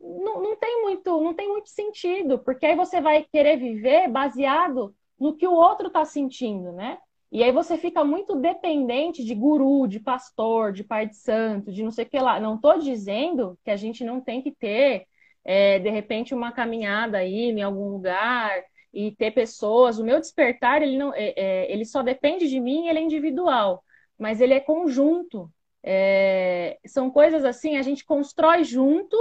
[0.00, 4.94] não, não, tem muito, não tem muito sentido, porque aí você vai querer viver baseado
[5.18, 6.98] no que o outro está sentindo, né?
[7.32, 11.82] E aí você fica muito dependente de guru, de pastor, de pai de santo, de
[11.82, 12.38] não sei o que lá.
[12.40, 15.06] Não estou dizendo que a gente não tem que ter,
[15.44, 18.62] é, de repente, uma caminhada aí em algum lugar
[18.92, 19.98] e ter pessoas.
[19.98, 23.82] O meu despertar, ele, não, é, é, ele só depende de mim, ele é individual,
[24.18, 25.50] mas ele é conjunto.
[25.82, 29.16] É, são coisas assim, a gente constrói junto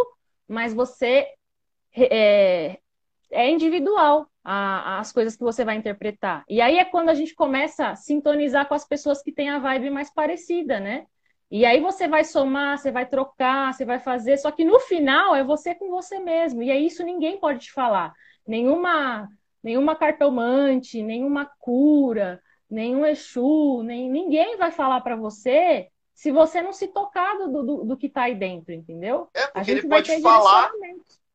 [0.47, 1.27] mas você
[1.95, 2.79] é,
[3.31, 6.43] é individual a, as coisas que você vai interpretar.
[6.47, 9.59] E aí é quando a gente começa a sintonizar com as pessoas que têm a
[9.59, 11.05] vibe mais parecida, né?
[11.49, 15.35] E aí você vai somar, você vai trocar, você vai fazer, só que no final
[15.35, 16.63] é você com você mesmo.
[16.63, 18.13] E é isso ninguém pode te falar.
[18.47, 19.27] Nenhuma,
[19.63, 26.71] nenhuma cartomante, nenhuma cura, nenhum Exu, nem, ninguém vai falar para você se você não
[26.71, 29.27] se tocar do, do, do que está aí dentro, entendeu?
[29.33, 30.71] É, porque ele pode falar.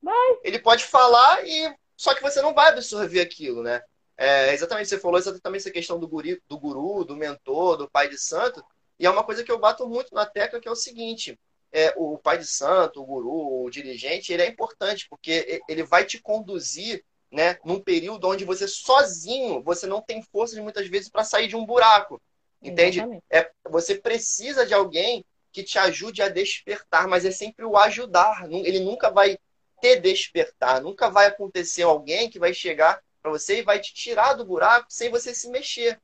[0.03, 0.39] Vai.
[0.43, 1.75] Ele pode falar e.
[2.01, 3.83] Só que você não vai absorver aquilo, né?
[4.17, 8.09] É, exatamente, você falou exatamente essa questão do, guri, do guru, do mentor, do pai
[8.09, 8.65] de santo.
[8.99, 11.39] E é uma coisa que eu bato muito na tecla, que é o seguinte:
[11.71, 16.07] é, o pai de santo, o guru, o dirigente, ele é importante, porque ele vai
[16.07, 21.23] te conduzir né, num período onde você sozinho, você não tem forças muitas vezes para
[21.23, 22.19] sair de um buraco.
[22.63, 23.03] Entende?
[23.31, 28.51] É, você precisa de alguém que te ajude a despertar, mas é sempre o ajudar.
[28.51, 29.39] Ele nunca vai
[29.81, 34.35] te despertar, nunca vai acontecer alguém que vai chegar para você e vai te tirar
[34.35, 36.01] do buraco sem você se mexer,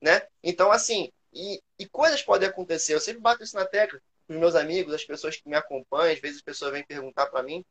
[0.00, 0.26] né?
[0.42, 2.94] Então, assim, e, e coisas podem acontecer.
[2.94, 6.12] Eu sempre bato isso na tecla com os meus amigos, as pessoas que me acompanham,
[6.12, 7.64] às vezes as pessoas vêm perguntar para mim.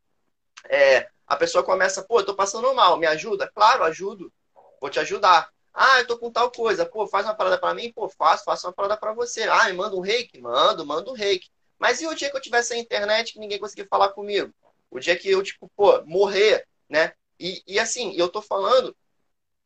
[0.68, 3.50] É, a pessoa começa, pô, eu tô passando mal, me ajuda?
[3.54, 4.32] Claro, ajudo,
[4.80, 5.50] vou te ajudar.
[5.72, 6.86] Ah, eu tô com tal coisa.
[6.86, 7.92] Pô, faz uma parada para mim?
[7.92, 9.42] Pô, faço, faço uma parada para você.
[9.44, 10.40] Ah, me manda um reiki?
[10.40, 11.50] Mando, mando um reiki.
[11.78, 14.54] Mas e o dia que eu tiver sem internet que ninguém conseguir falar comigo?
[14.94, 17.12] O dia que eu, tipo, pô, morrer, né?
[17.38, 18.96] E, e assim, eu tô falando,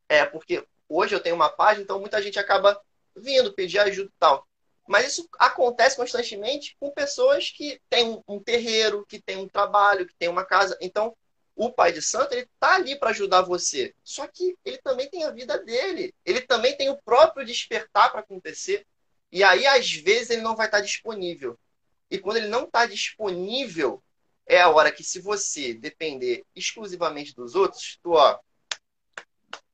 [0.08, 2.80] é, porque hoje eu tenho uma página, então muita gente acaba
[3.14, 4.48] vindo pedir ajuda e tal.
[4.86, 10.06] Mas isso acontece constantemente com pessoas que têm um, um terreiro, que têm um trabalho,
[10.06, 10.78] que têm uma casa.
[10.80, 11.14] Então,
[11.54, 13.94] o pai de santo, ele tá ali para ajudar você.
[14.02, 16.14] Só que ele também tem a vida dele.
[16.24, 18.86] Ele também tem o próprio despertar para acontecer.
[19.30, 21.58] E aí, às vezes, ele não vai estar tá disponível.
[22.10, 24.02] E quando ele não está disponível,
[24.48, 28.38] é a hora que, se você depender exclusivamente dos outros, tu, ó,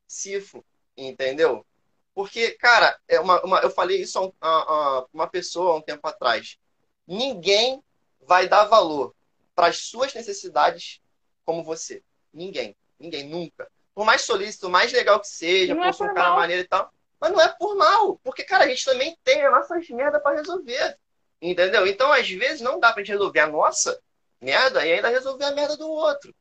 [0.07, 0.65] cifo,
[0.97, 1.65] entendeu?
[2.13, 5.81] Porque, cara, é uma, uma eu falei isso a, a, a uma pessoa há um
[5.81, 6.59] tempo atrás.
[7.07, 7.83] Ninguém
[8.21, 9.15] vai dar valor
[9.55, 11.01] para as suas necessidades
[11.45, 12.03] como você.
[12.33, 12.77] Ninguém.
[12.99, 13.71] Ninguém, nunca.
[13.95, 16.93] Por mais solícito, mais legal que seja, por é ser um cara maneiro e tal.
[17.21, 18.19] Mas não é por mal.
[18.25, 20.99] Porque, cara, a gente também tem as nossas merda para resolver.
[21.41, 21.87] Entendeu?
[21.87, 24.01] Então, às vezes, não dá pra gente resolver a nossa
[24.45, 26.35] merda e ainda resolver a merda do outro.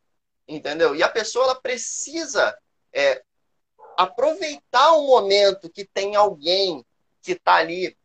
[0.47, 0.95] Entendeu?
[0.95, 2.55] E a pessoa, ela precisa
[2.91, 3.23] é,
[3.97, 6.85] aproveitar o momento que tem alguém
[7.21, 7.97] que está ali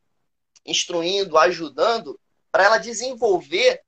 [0.65, 2.19] instruindo, ajudando,
[2.51, 3.83] para ela desenvolver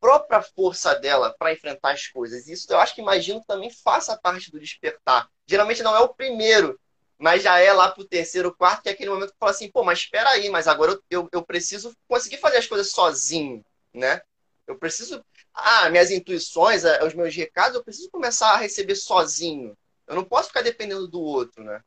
[0.00, 2.46] própria força dela para enfrentar as coisas.
[2.46, 5.28] Isso eu acho que imagino que também faça parte do despertar.
[5.46, 6.78] Geralmente não é o primeiro,
[7.18, 9.82] mas já é lá pro terceiro, quarto, que é aquele momento que fala assim, pô,
[9.82, 14.20] mas espera aí, mas agora eu, eu, eu preciso conseguir fazer as coisas sozinho, né?
[14.66, 15.24] Eu preciso.
[15.54, 19.76] Ah, minhas intuições, eh, os meus recados, eu preciso começar a receber sozinho.
[20.06, 21.80] Eu não posso ficar dependendo do outro, né?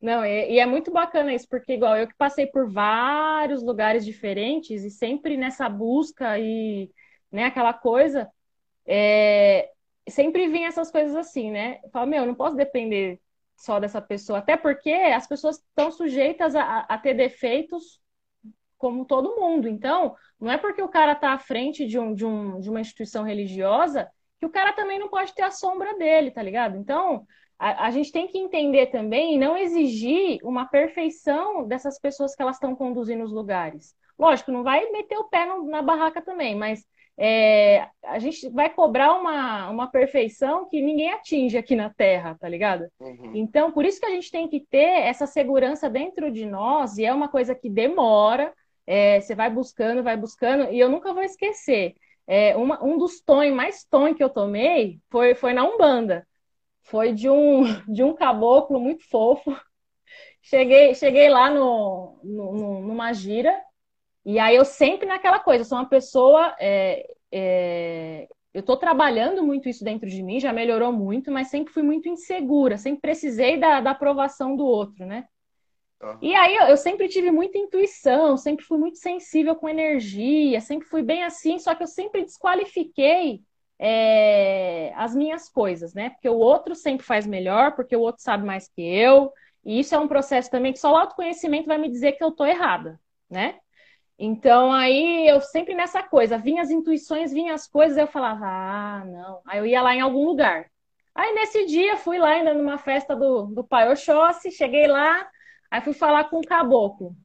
[0.00, 4.04] Não, e, e, é muito bacana isso, porque igual eu que passei por vários lugares
[4.04, 6.90] diferentes e sempre nessa busca e
[7.34, 7.44] né?
[7.46, 8.30] Aquela coisa.
[8.86, 9.70] É...
[10.08, 11.80] Sempre vem essas coisas assim, né?
[11.92, 13.20] Fala, meu, eu não posso depender
[13.56, 18.00] só dessa pessoa, até porque as pessoas estão sujeitas a, a ter defeitos
[18.78, 19.68] como todo mundo.
[19.68, 22.80] Então, não é porque o cara está à frente de, um, de, um, de uma
[22.80, 24.08] instituição religiosa
[24.38, 26.76] que o cara também não pode ter a sombra dele, tá ligado?
[26.76, 27.24] Então,
[27.58, 32.42] a, a gente tem que entender também e não exigir uma perfeição dessas pessoas que
[32.42, 33.94] elas estão conduzindo os lugares.
[34.18, 36.84] Lógico, não vai meter o pé no, na barraca também, mas
[37.16, 42.48] é, a gente vai cobrar uma, uma perfeição que ninguém atinge aqui na Terra, tá
[42.48, 42.86] ligado?
[43.00, 43.32] Uhum.
[43.34, 47.04] Então, por isso que a gente tem que ter essa segurança dentro de nós, e
[47.04, 48.52] é uma coisa que demora,
[48.86, 51.94] é, você vai buscando, vai buscando, e eu nunca vou esquecer.
[52.26, 56.26] É, uma, um dos tons mais tons que eu tomei foi, foi na Umbanda.
[56.82, 59.56] foi de um, de um caboclo muito fofo.
[60.42, 63.52] Cheguei, cheguei lá no, no, numa gira,
[64.24, 66.54] e aí eu sempre naquela coisa, sou uma pessoa.
[66.60, 71.72] É, é, eu estou trabalhando muito isso dentro de mim, já melhorou muito, mas sempre
[71.72, 75.26] fui muito insegura, sempre precisei da, da aprovação do outro, né?
[76.20, 80.88] E aí eu, eu, sempre tive muita intuição, sempre fui muito sensível com energia, sempre
[80.88, 83.42] fui bem assim, só que eu sempre desqualifiquei
[83.78, 86.10] é, as minhas coisas, né?
[86.10, 89.32] Porque o outro sempre faz melhor, porque o outro sabe mais que eu.
[89.64, 92.30] E isso é um processo também que só o autoconhecimento vai me dizer que eu
[92.32, 93.00] tô errada,
[93.30, 93.58] né?
[94.18, 99.04] Então aí eu sempre nessa coisa, vinha as intuições, vinha as coisas, eu falava, ah,
[99.04, 99.40] não.
[99.46, 100.66] Aí eu ia lá em algum lugar.
[101.14, 105.28] Aí nesse dia fui lá ainda numa festa do, do Pai Oxóssi, cheguei lá,
[105.74, 107.16] Aí fui falar com o caboclo.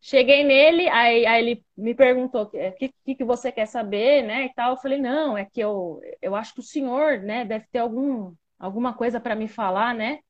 [0.00, 4.44] Cheguei nele, aí, aí ele me perguntou o que, que, que, você quer saber, né?
[4.46, 4.70] E tal.
[4.70, 8.32] Eu falei, não, é que eu, eu acho que o senhor, né, deve ter algum,
[8.56, 10.20] alguma coisa para me falar, né?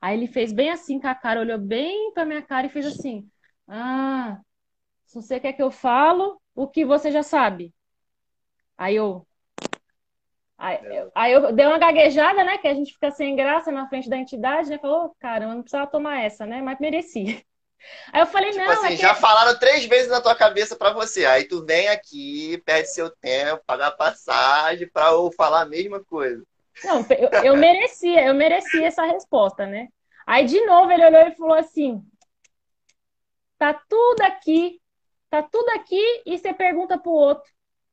[0.00, 2.86] Aí ele fez bem assim com a cara, olhou bem para minha cara e fez
[2.86, 3.28] assim:
[3.66, 4.40] Ah,
[5.06, 7.74] se você quer que eu falo, o que você já sabe?
[8.78, 9.26] Aí eu,
[10.56, 12.58] Aí, eu, aí eu dei uma gaguejada, né?
[12.58, 14.78] Que a gente fica sem graça na frente da entidade, né?
[14.78, 16.62] Falou, oh, caramba, não precisava tomar essa, né?
[16.62, 17.42] Mas merecia.
[18.12, 18.72] Aí eu falei, tipo não.
[18.72, 21.26] Assim, é já falaram três vezes na tua cabeça para você.
[21.26, 26.42] Aí tu vem aqui, perde seu tempo, paga passagem para eu falar a mesma coisa.
[26.82, 29.88] Não, eu, eu merecia, eu merecia essa resposta, né?
[30.26, 32.02] Aí de novo ele olhou e falou assim:
[33.58, 34.80] tá tudo aqui,
[35.28, 37.50] tá tudo aqui, e você pergunta pro outro.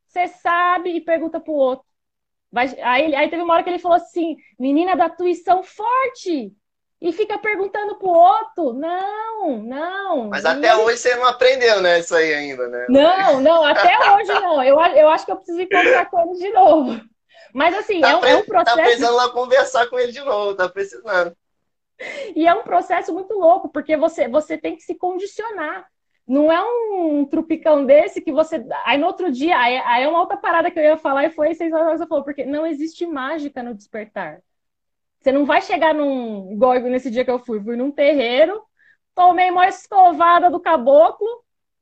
[0.08, 1.91] Você sabe e pergunta pro outro.
[2.56, 6.54] Aí, aí teve uma hora que ele falou assim: menina da tuição forte.
[7.02, 8.74] E fica perguntando pro outro.
[8.74, 10.30] Não, não.
[10.30, 12.00] Mas até hoje você não aprendeu, né?
[12.00, 12.86] Isso aí ainda, né?
[12.90, 14.64] Não, não, até hoje não.
[14.64, 17.02] Eu, eu acho que eu preciso encontrar com ele de novo.
[17.56, 18.78] Mas assim, tá é, um, é um processo.
[18.78, 21.36] Tá precisando lá conversar com ele de novo, tá precisando.
[22.36, 25.88] E é um processo muito louco, porque você, você tem que se condicionar.
[26.32, 28.66] Não é um trupicão desse que você.
[28.86, 31.54] Aí no outro dia, aí, é uma outra parada que eu ia falar e foi
[31.54, 34.42] seis horas você falou, porque não existe mágica no despertar.
[35.20, 36.54] Você não vai chegar num.
[36.54, 38.64] Igual nesse dia que eu fui, fui num terreiro,
[39.14, 41.28] tomei uma escovada do caboclo,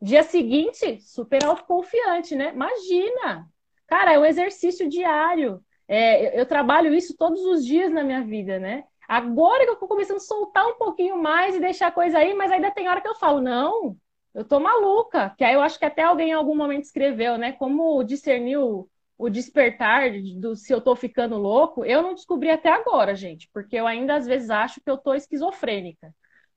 [0.02, 2.52] dia seguinte, super autoconfiante, né?
[2.52, 3.48] Imagina!
[3.86, 5.64] Cara, é um exercício diário.
[5.88, 8.86] É, eu, eu trabalho isso todos os dias na minha vida, né?
[9.08, 12.34] Agora que eu tô começando a soltar um pouquinho mais e deixar a coisa aí,
[12.34, 13.96] mas ainda tem hora que eu falo, não,
[14.34, 15.32] eu tô maluca.
[15.38, 17.52] Que aí eu acho que até alguém em algum momento escreveu, né?
[17.54, 21.86] Como discernir o, o despertar do se eu tô ficando louco.
[21.86, 25.14] Eu não descobri até agora, gente, porque eu ainda às vezes acho que eu tô
[25.14, 26.14] esquizofrênica.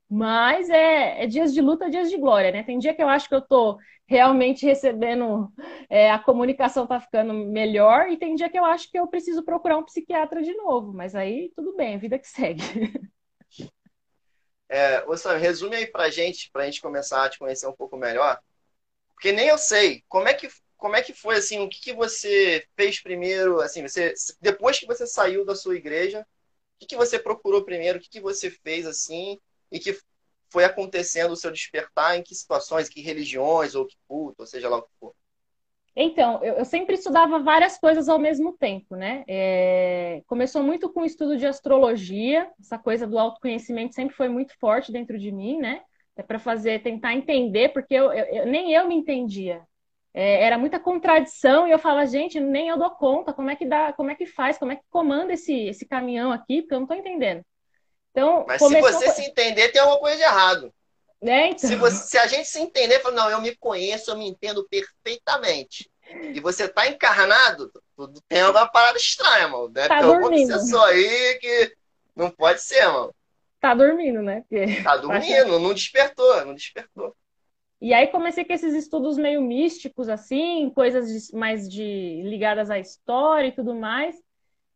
[0.09, 2.63] Mas é, é dias de luta, dias de glória, né?
[2.63, 5.51] Tem dia que eu acho que eu tô realmente recebendo,
[5.89, 9.43] é, a comunicação tá ficando melhor, e tem dia que eu acho que eu preciso
[9.43, 10.93] procurar um psiquiatra de novo.
[10.93, 12.61] Mas aí tudo bem, vida que segue.
[14.75, 18.41] É, Sam, resume aí pra gente, pra gente começar a te conhecer um pouco melhor.
[19.13, 20.03] Porque nem eu sei.
[20.09, 23.83] Como é que, como é que foi, assim, o que, que você fez primeiro, assim,
[23.83, 28.01] você, depois que você saiu da sua igreja, o que, que você procurou primeiro, o
[28.01, 29.39] que, que você fez, assim,
[29.71, 29.95] e que
[30.49, 34.69] foi acontecendo o seu despertar, em que situações, que religiões, ou que culto, ou seja
[34.69, 35.15] lá o que for.
[35.95, 39.23] Então, eu, eu, sempre estudava várias coisas ao mesmo tempo, né?
[39.27, 44.57] É, começou muito com o estudo de astrologia, essa coisa do autoconhecimento sempre foi muito
[44.59, 45.81] forte dentro de mim, né?
[46.15, 49.61] É para fazer, tentar entender, porque eu, eu, nem eu me entendia.
[50.15, 53.65] É, era muita contradição e eu falava, gente, nem eu dou conta, como é que
[53.65, 56.79] dá, como é que faz, como é que comanda esse, esse caminhão aqui, porque eu
[56.79, 57.43] não estou entendendo.
[58.11, 58.91] Então, Mas começou...
[58.93, 60.73] se você se entender, tem alguma coisa de errado.
[61.23, 61.69] Né, então...
[61.69, 64.67] se, você, se, a gente se entender, fala, não, eu me conheço, eu me entendo
[64.69, 65.89] perfeitamente.
[66.33, 69.69] E você tá encarnado, tudo tem alguma parada estranha, mano.
[69.69, 70.59] Deve tá ter dormindo.
[70.67, 71.73] só aí que
[72.13, 73.15] não pode ser, mano.
[73.61, 74.43] Tá dormindo, né?
[74.49, 74.83] Porque...
[74.83, 77.15] Tá dormindo, não despertou, não despertou.
[77.79, 83.47] E aí comecei com esses estudos meio místicos, assim, coisas mais de ligadas à história
[83.47, 84.13] e tudo mais.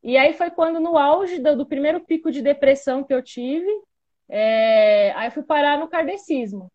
[0.01, 3.69] E aí foi quando, no auge do, do primeiro pico de depressão que eu tive,
[4.29, 6.71] é, aí fui parar no kardecismo.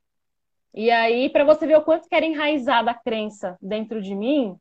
[0.74, 4.56] E aí, para você ver o quanto que era enraizada a crença dentro de mim,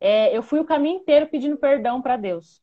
[0.00, 2.62] é, eu fui o caminho inteiro pedindo perdão para Deus.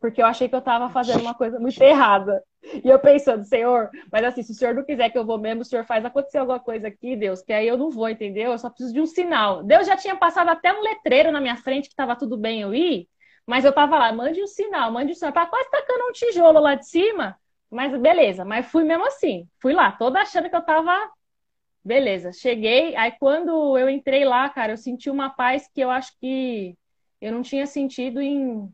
[0.00, 2.40] Porque eu achei que eu estava fazendo uma coisa muito errada.
[2.84, 5.62] E eu pensando, Senhor, mas assim, se o Senhor não quiser que eu vou mesmo,
[5.62, 8.52] o Senhor faz acontecer alguma coisa aqui, Deus, que aí eu não vou, entendeu?
[8.52, 9.64] Eu só preciso de um sinal.
[9.64, 12.74] Deus já tinha passado até um letreiro na minha frente que estava tudo bem eu
[12.74, 13.08] ir,
[13.46, 15.32] mas eu estava lá, mande um sinal, mande um sinal.
[15.32, 17.36] Tá quase tacando um tijolo lá de cima,
[17.70, 19.48] mas beleza, mas fui mesmo assim.
[19.60, 20.92] Fui lá, toda achando que eu tava.
[21.84, 22.94] Beleza, cheguei.
[22.96, 26.76] Aí quando eu entrei lá, cara, eu senti uma paz que eu acho que
[27.20, 28.70] eu não tinha sentido em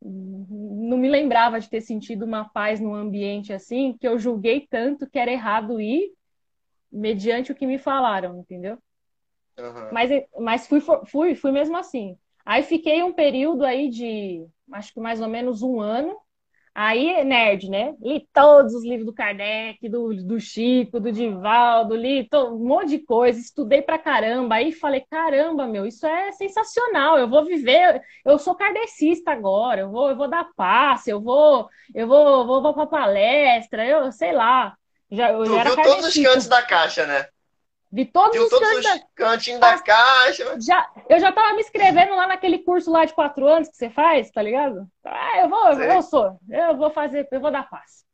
[0.00, 5.08] não me lembrava de ter sentido uma paz num ambiente assim, que eu julguei tanto
[5.10, 6.12] que era errado ir
[6.90, 8.78] mediante o que me falaram, entendeu?
[9.58, 9.88] Uhum.
[9.92, 12.16] Mas, mas fui, fui, fui mesmo assim.
[12.44, 16.16] Aí fiquei um período aí de, acho que mais ou menos um ano,
[16.80, 17.96] Aí, nerd, né?
[18.00, 22.90] Li todos os livros do Kardec, do, do Chico, do Divaldo, li todo, um monte
[22.90, 24.54] de coisa, estudei pra caramba.
[24.54, 27.18] Aí falei, caramba, meu, isso é sensacional.
[27.18, 31.68] Eu vou viver, eu sou kardecista agora, eu vou, eu vou dar passe, eu vou,
[31.92, 34.76] eu vou, vou, vou pra palestra, eu sei lá.
[35.10, 37.26] Já, eu tu já viu todos os cantos da caixa, né?
[37.90, 40.60] De todos Viu os, todos cantos, os cantinhos da caixa.
[40.60, 43.88] Já, eu já tava me inscrevendo lá naquele curso lá de quatro anos que você
[43.88, 44.86] faz, tá ligado?
[45.02, 48.04] Ah, eu vou, eu sou, eu vou fazer, eu vou dar passe.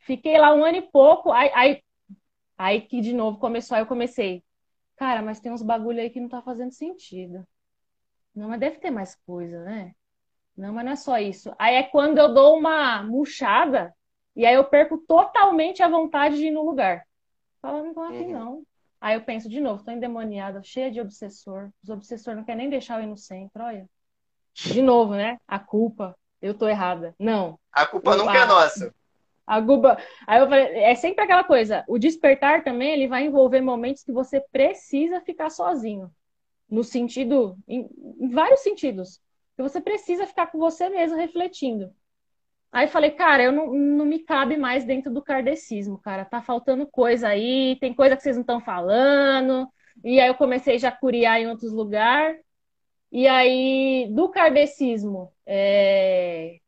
[0.00, 1.82] Fiquei lá um ano e pouco, aí, aí,
[2.58, 4.44] aí que de novo começou, aí eu comecei.
[4.96, 7.46] Cara, mas tem uns bagulho aí que não tá fazendo sentido.
[8.34, 9.94] Não, mas deve ter mais coisa, né?
[10.54, 11.52] Não, mas não é só isso.
[11.58, 13.94] Aí é quando eu dou uma murchada
[14.36, 17.06] e aí eu perco totalmente a vontade de ir no lugar.
[17.62, 18.32] Falando, não aqui uhum.
[18.32, 18.62] não.
[19.04, 21.68] Aí eu penso de novo, tô endemoniada, cheia de obsessor.
[21.82, 23.86] Os obsessores não querem nem deixar eu ir no centro, olha.
[24.54, 25.36] De novo, né?
[25.46, 27.14] A culpa, eu tô errada.
[27.18, 27.60] Não.
[27.70, 28.94] A culpa eu, nunca a, é nossa.
[29.46, 29.98] A culpa.
[30.26, 31.84] Aí eu falei, é sempre aquela coisa.
[31.86, 36.10] O despertar também, ele vai envolver momentos que você precisa ficar sozinho.
[36.66, 37.86] No sentido, em,
[38.18, 39.20] em vários sentidos.
[39.54, 41.92] Que você precisa ficar com você mesmo refletindo.
[42.74, 46.24] Aí falei, cara, eu não, não me cabe mais dentro do kardecismo, cara.
[46.24, 49.68] Tá faltando coisa aí, tem coisa que vocês não estão falando.
[50.04, 52.40] E aí eu comecei já a curiar em outros lugares.
[53.12, 56.58] E aí, do kardecismo, é...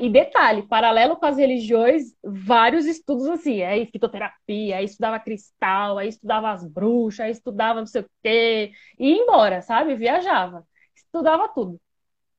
[0.00, 6.08] e detalhe, paralelo com as religiões, vários estudos assim, aí fitoterapia, aí estudava cristal, aí
[6.08, 9.96] estudava as bruxas, aí estudava não sei o quê, e ia embora, sabe?
[9.96, 11.80] Viajava, estudava tudo.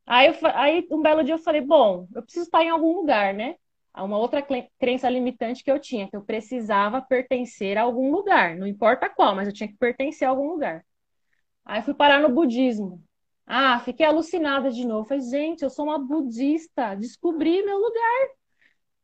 [0.08, 3.34] Aí, eu, aí um belo dia eu falei, bom, eu preciso estar em algum lugar,
[3.34, 3.56] né?
[3.96, 4.46] Uma outra
[4.80, 9.36] crença limitante que eu tinha, que eu precisava pertencer a algum lugar, não importa qual,
[9.36, 10.86] mas eu tinha que pertencer a algum lugar.
[11.66, 13.04] Aí fui parar no budismo.
[13.46, 15.08] Ah, fiquei alucinada de novo.
[15.08, 18.30] Falei, gente, eu sou uma budista, descobri meu lugar.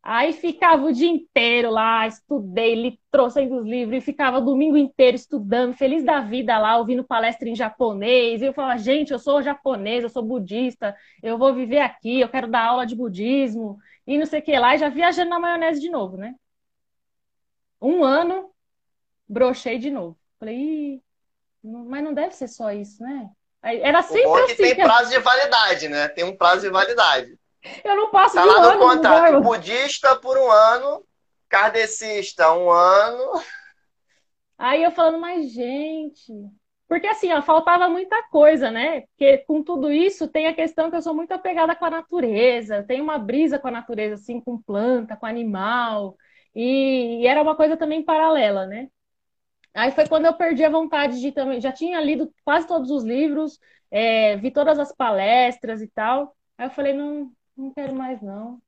[0.06, 4.76] Aí ficava o dia inteiro lá, estudei, li, trouxe os livros, e ficava o domingo
[4.76, 8.42] inteiro estudando, feliz da vida lá, ouvindo palestra em japonês.
[8.42, 12.28] E eu falava, gente, eu sou japonês, eu sou budista, eu vou viver aqui, eu
[12.28, 15.40] quero dar aula de budismo, e não sei o que lá, e já viajando na
[15.40, 16.36] maionese de novo, né?
[17.82, 18.52] Um ano,
[19.26, 20.18] brochei de novo.
[20.38, 21.02] Falei,
[21.64, 23.30] mas não deve ser só isso, né?
[23.62, 24.56] Era sempre o bom é assim.
[24.58, 26.10] tem prazo de validade, né?
[26.10, 27.40] Tem um prazo de validade.
[27.84, 29.42] Eu não passo tá lá no contrato.
[29.42, 31.04] Budista por um ano,
[31.48, 33.42] kardecista um ano.
[34.58, 36.32] Aí eu falando, mas gente.
[36.88, 39.02] Porque assim, ó, faltava muita coisa, né?
[39.02, 42.84] Porque com tudo isso tem a questão que eu sou muito apegada com a natureza,
[42.84, 46.16] tem uma brisa com a natureza, assim, com planta, com animal.
[46.54, 48.90] E, e era uma coisa também paralela, né?
[49.74, 51.60] Aí foi quando eu perdi a vontade de também.
[51.60, 53.60] Já tinha lido quase todos os livros,
[53.90, 56.36] é, vi todas as palestras e tal.
[56.58, 58.62] Aí eu falei, não, não quero mais não.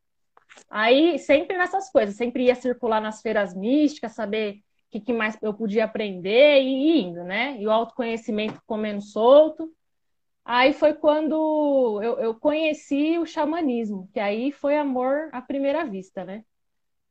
[0.69, 4.61] Aí, sempre nessas coisas, sempre ia circular nas feiras místicas, saber o
[4.91, 7.59] que, que, mais eu podia aprender e indo, né?
[7.59, 9.71] E o autoconhecimento comendo solto.
[10.43, 16.23] Aí foi quando eu, eu conheci o xamanismo, que aí foi amor à primeira vista,
[16.23, 16.43] né?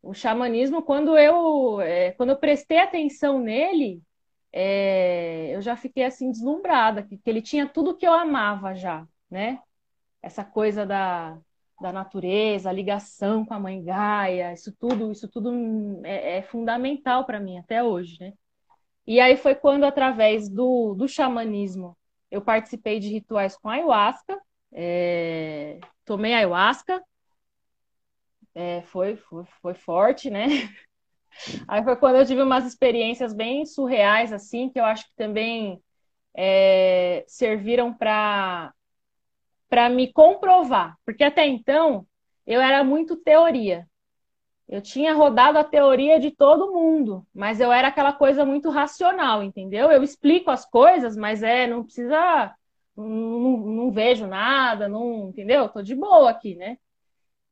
[0.02, 4.02] O xamanismo, quando eu, é, quando eu prestei atenção nele,
[4.52, 9.06] é, eu já fiquei assim deslumbrada, que, que ele tinha tudo que eu amava já,
[9.30, 9.60] né?
[10.22, 11.38] Essa coisa da,
[11.84, 15.52] da natureza, a ligação com a mãe Gaia, isso tudo, isso tudo
[16.02, 18.32] é, é fundamental para mim até hoje, né?
[19.06, 21.94] E aí foi quando, através do, do xamanismo,
[22.30, 24.40] eu participei de rituais com ayahuasca,
[24.72, 27.04] é, tomei ayahuasca,
[28.54, 30.46] é, foi, foi, foi forte, né?
[31.68, 35.82] Aí foi quando eu tive umas experiências bem surreais, assim, que eu acho que também
[36.34, 38.72] é, serviram para
[39.74, 42.06] para me comprovar, porque até então
[42.46, 43.88] eu era muito teoria.
[44.68, 49.42] Eu tinha rodado a teoria de todo mundo, mas eu era aquela coisa muito racional,
[49.42, 49.90] entendeu?
[49.90, 52.54] Eu explico as coisas, mas é, não precisa,
[52.96, 55.68] não, não vejo nada, não, entendeu?
[55.68, 56.78] Tô de boa aqui, né?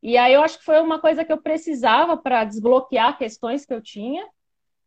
[0.01, 3.73] E aí eu acho que foi uma coisa que eu precisava para desbloquear questões que
[3.73, 4.25] eu tinha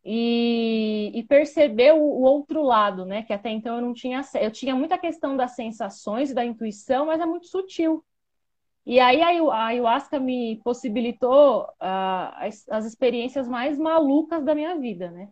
[0.09, 3.25] e, e perceber o, o, outro lado, né?
[3.25, 4.21] Que até então eu não tinha.
[4.41, 8.05] Eu tinha muita questão das sensações e da intuição, mas é muito sutil.
[8.87, 15.11] E aí a ayahuasca me possibilitou uh, as, as experiências mais malucas da minha vida,
[15.11, 15.29] né?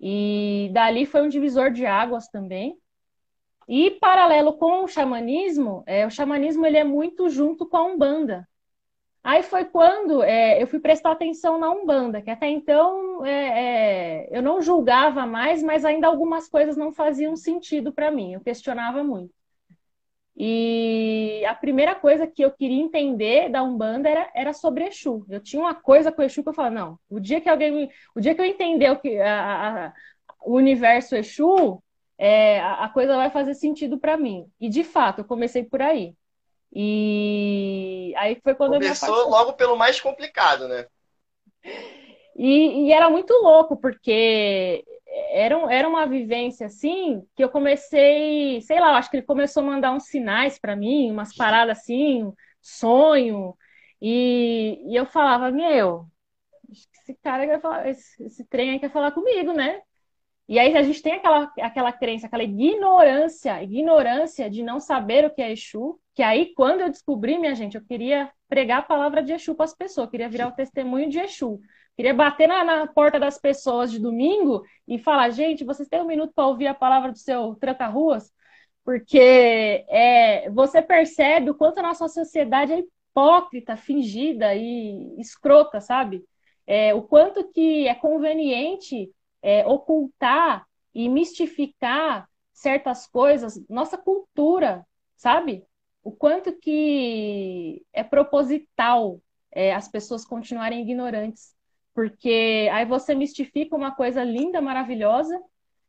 [0.00, 2.76] E dali foi um divisor de águas também.
[3.68, 8.48] E paralelo com o xamanismo, é, o xamanismo ele é muito junto com a Umbanda.
[9.24, 14.38] Aí foi quando é, eu fui prestar atenção na Umbanda, que até então é, é,
[14.38, 19.02] eu não julgava mais, mas ainda algumas coisas não faziam sentido para mim, eu questionava
[19.02, 19.32] muito.
[20.36, 25.24] E a primeira coisa que eu queria entender da Umbanda era, era sobre Exu.
[25.28, 28.20] Eu tinha uma coisa com Exu que eu falava, não, o dia que alguém, o
[28.20, 29.92] dia que eu entender o que a, a,
[30.44, 31.82] o universo Exu,
[32.18, 34.46] é, a, a coisa vai fazer sentido para mim.
[34.60, 36.14] E de fato, eu comecei por aí.
[36.74, 40.86] E aí foi quando Começou eu me logo pelo mais complicado, né?
[42.36, 44.84] E, e, era muito louco, porque
[45.30, 49.66] era, era uma vivência assim que eu comecei, sei lá, acho que ele começou a
[49.66, 53.56] mandar uns sinais para mim, umas paradas assim, sonho.
[54.02, 56.06] E, e eu falava, meu,
[56.72, 59.80] esse cara quer falar, esse, esse trem aí quer falar comigo, né?
[60.48, 65.30] E aí a gente tem aquela, aquela crença, aquela ignorância, ignorância de não saber o
[65.30, 69.22] que é Exu, que aí quando eu descobri, minha gente, eu queria pregar a palavra
[69.22, 71.60] de Exu para as pessoas, queria virar o testemunho de Exu.
[71.96, 76.06] Queria bater na, na, porta das pessoas de domingo e falar, gente, vocês têm um
[76.06, 78.32] minuto para ouvir a palavra do seu tranca-ruas?
[78.84, 79.18] Porque
[79.88, 86.24] é, você percebe o quanto a nossa sociedade é hipócrita, fingida e escrota, sabe?
[86.66, 89.10] É, o quanto que é conveniente
[89.44, 94.86] é, ocultar e mistificar certas coisas, nossa cultura,
[95.16, 95.66] sabe?
[96.02, 99.20] O quanto que é proposital
[99.52, 101.54] é, as pessoas continuarem ignorantes.
[101.92, 105.38] Porque aí você mistifica uma coisa linda, maravilhosa,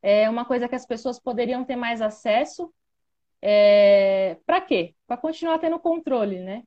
[0.01, 2.71] é uma coisa que as pessoas poderiam ter mais acesso.
[3.41, 4.93] É, para quê?
[5.07, 6.63] Para continuar tendo controle, né?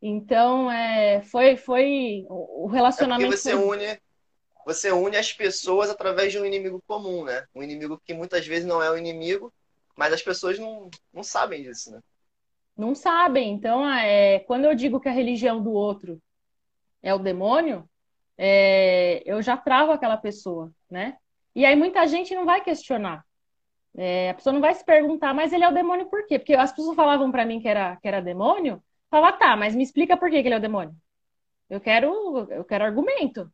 [0.00, 3.34] Então, é, foi, foi o relacionamento.
[3.34, 3.76] É você foi...
[3.76, 4.00] une
[4.64, 7.46] você une as pessoas através de um inimigo comum, né?
[7.54, 9.52] Um inimigo que muitas vezes não é o inimigo,
[9.96, 12.00] mas as pessoas não, não sabem disso, né?
[12.76, 13.52] Não sabem.
[13.52, 16.20] Então, é, quando eu digo que a religião do outro
[17.02, 17.88] é o demônio,
[18.38, 21.16] é, eu já travo aquela pessoa, né?
[21.54, 23.24] E aí muita gente não vai questionar.
[23.96, 26.38] É, a pessoa não vai se perguntar, mas ele é o demônio por quê?
[26.38, 29.82] Porque as pessoas falavam para mim que era, que era demônio, falava, tá, mas me
[29.82, 30.94] explica por que, que ele é o demônio.
[31.68, 33.50] Eu quero, eu quero argumento.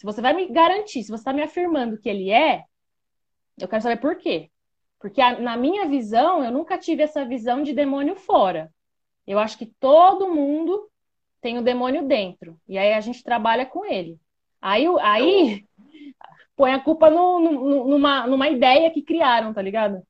[0.00, 2.64] Se você vai me garantir, se você está me afirmando que ele é,
[3.58, 4.50] eu quero saber por quê.
[4.98, 8.72] Porque a, na minha visão, eu nunca tive essa visão de demônio fora.
[9.26, 10.90] Eu acho que todo mundo
[11.42, 12.58] tem o demônio dentro.
[12.66, 14.18] E aí a gente trabalha com ele.
[14.58, 15.66] Aí, aí
[16.56, 20.02] põe a culpa no, no, numa, numa ideia que criaram, tá ligado?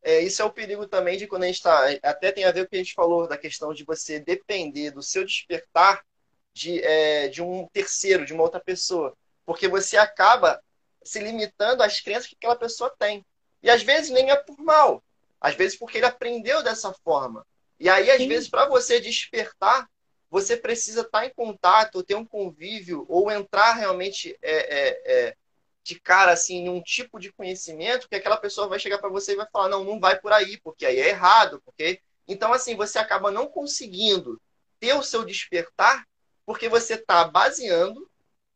[0.00, 1.86] É, isso é o perigo também de quando a gente está.
[2.04, 4.92] Até tem a ver com o que a gente falou da questão de você depender
[4.92, 6.04] do seu despertar
[6.52, 9.12] de, é, de um terceiro, de uma outra pessoa
[9.44, 10.62] porque você acaba
[11.02, 13.24] se limitando às crenças que aquela pessoa tem.
[13.62, 15.02] E às vezes nem é por mal,
[15.40, 17.46] às vezes porque ele aprendeu dessa forma.
[17.78, 18.28] E aí, às Sim.
[18.28, 19.88] vezes, para você despertar,
[20.30, 25.36] você precisa estar em contato, ou ter um convívio, ou entrar realmente é, é, é,
[25.82, 29.32] de cara assim, em um tipo de conhecimento que aquela pessoa vai chegar para você
[29.32, 31.60] e vai falar: não, não vai por aí, porque aí é errado.
[31.64, 34.40] porque Então, assim, você acaba não conseguindo
[34.80, 36.06] ter o seu despertar
[36.46, 38.10] porque você está baseando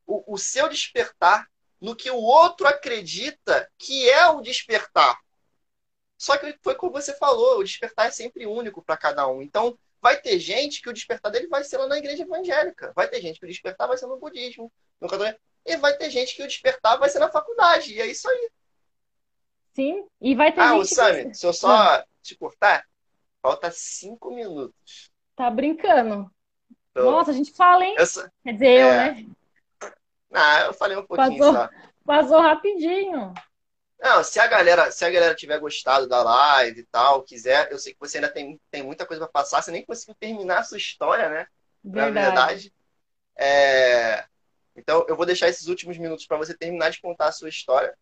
[0.09, 1.47] o, o seu despertar
[1.81, 5.17] no que o outro acredita que é o despertar.
[6.17, 9.41] Só que foi como você falou, o despertar é sempre único para cada um.
[9.41, 12.93] Então, vai ter gente que o despertar dele vai ser lá na igreja evangélica.
[12.97, 15.09] Vai ter gente que o despertar vai ser no budismo, no
[15.65, 17.95] E vai ter gente que o despertar vai ser na faculdade.
[17.95, 18.51] E é isso aí.
[19.75, 20.81] Sim, e vai ter ah, gente.
[20.81, 21.35] Ah, Sammy, que...
[21.35, 22.05] se eu só ah.
[22.21, 22.85] te cortar,
[23.41, 25.13] falta cinco minutos.
[25.37, 26.29] Tá brincando.
[26.91, 27.95] Então, Nossa, a gente fala, hein?
[28.43, 28.83] Quer dizer, é...
[28.83, 29.27] eu, né?
[30.33, 31.71] Ah, eu falei um pouquinho passou, só.
[32.05, 33.33] Passou rapidinho.
[34.01, 37.79] Não, se a galera, se a galera tiver gostado da live e tal, quiser, eu
[37.79, 40.63] sei que você ainda tem, tem muita coisa para passar, você nem conseguiu terminar a
[40.63, 41.47] sua história, né?
[41.83, 42.15] Verdade.
[42.15, 42.75] Na verdade.
[43.37, 44.25] É...
[44.77, 47.97] Então, eu vou deixar esses últimos minutos para você terminar de contar a sua história.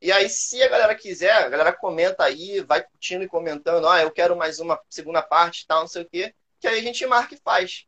[0.00, 4.00] E aí, se a galera quiser, a galera comenta aí, vai curtindo e comentando, ah,
[4.00, 7.06] eu quero mais uma segunda parte, tal, não sei o quê, que aí a gente
[7.06, 7.86] marca e faz.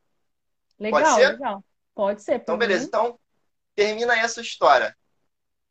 [0.78, 1.28] Legal, Pode ser?
[1.30, 1.64] legal.
[1.94, 2.34] Pode ser.
[2.34, 2.82] Então, beleza.
[2.82, 2.88] Mim.
[2.88, 3.18] Então,
[3.74, 4.96] termina aí essa história.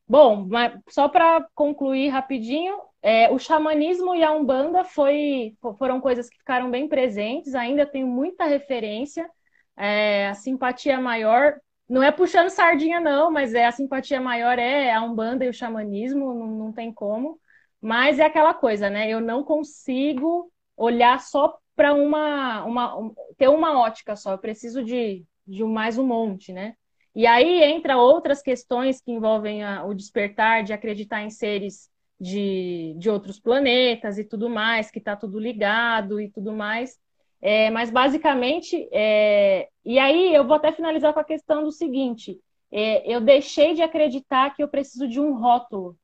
[0.08, 6.30] Bom, mas só para concluir rapidinho, é, o xamanismo e a umbanda foi, foram coisas
[6.30, 7.56] que ficaram bem presentes.
[7.56, 9.30] Ainda tenho muita referência.
[9.76, 11.56] É, a simpatia maior
[11.90, 15.54] não é puxando sardinha não, mas é a simpatia maior é a umbanda e o
[15.54, 17.40] xamanismo, não, não tem como.
[17.82, 19.10] Mas é aquela coisa, né?
[19.10, 24.32] Eu não consigo olhar só para uma, uma ter uma ótica só.
[24.32, 26.76] Eu preciso de, de mais um monte, né?
[27.16, 31.90] E aí entra outras questões que envolvem a, o despertar de acreditar em seres
[32.20, 36.98] de, de outros planetas e tudo mais, que está tudo ligado e tudo mais.
[37.42, 42.40] É, mas basicamente, é, e aí eu vou até finalizar com a questão do seguinte:
[42.72, 45.98] é, eu deixei de acreditar que eu preciso de um rótulo.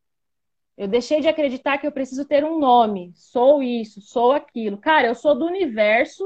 [0.78, 3.12] Eu deixei de acreditar que eu preciso ter um nome.
[3.16, 4.78] Sou isso, sou aquilo.
[4.78, 6.24] Cara, eu sou do universo,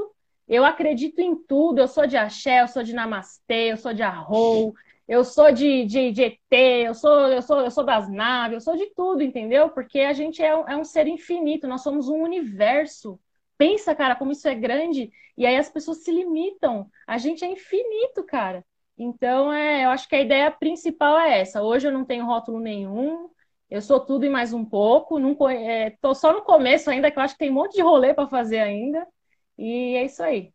[0.48, 1.78] eu acredito em tudo.
[1.80, 4.74] Eu sou de axé, eu sou de namastê, eu sou de arrou,
[5.06, 6.38] eu sou de, de, de ET,
[6.86, 9.70] eu sou, eu, sou, eu sou das naves, eu sou de tudo, entendeu?
[9.70, 13.18] Porque a gente é, é um ser infinito, nós somos um universo.
[13.58, 15.10] Pensa, cara, como isso é grande.
[15.36, 16.90] E aí as pessoas se limitam.
[17.06, 18.64] A gente é infinito, cara.
[18.96, 21.62] Então, é, eu acho que a ideia principal é essa.
[21.62, 23.28] Hoje eu não tenho rótulo nenhum.
[23.68, 25.18] Eu sou tudo e mais um pouco.
[25.18, 27.82] Não, é, tô só no começo ainda, que eu acho que tem um monte de
[27.82, 29.06] rolê para fazer ainda.
[29.56, 30.52] E é isso aí.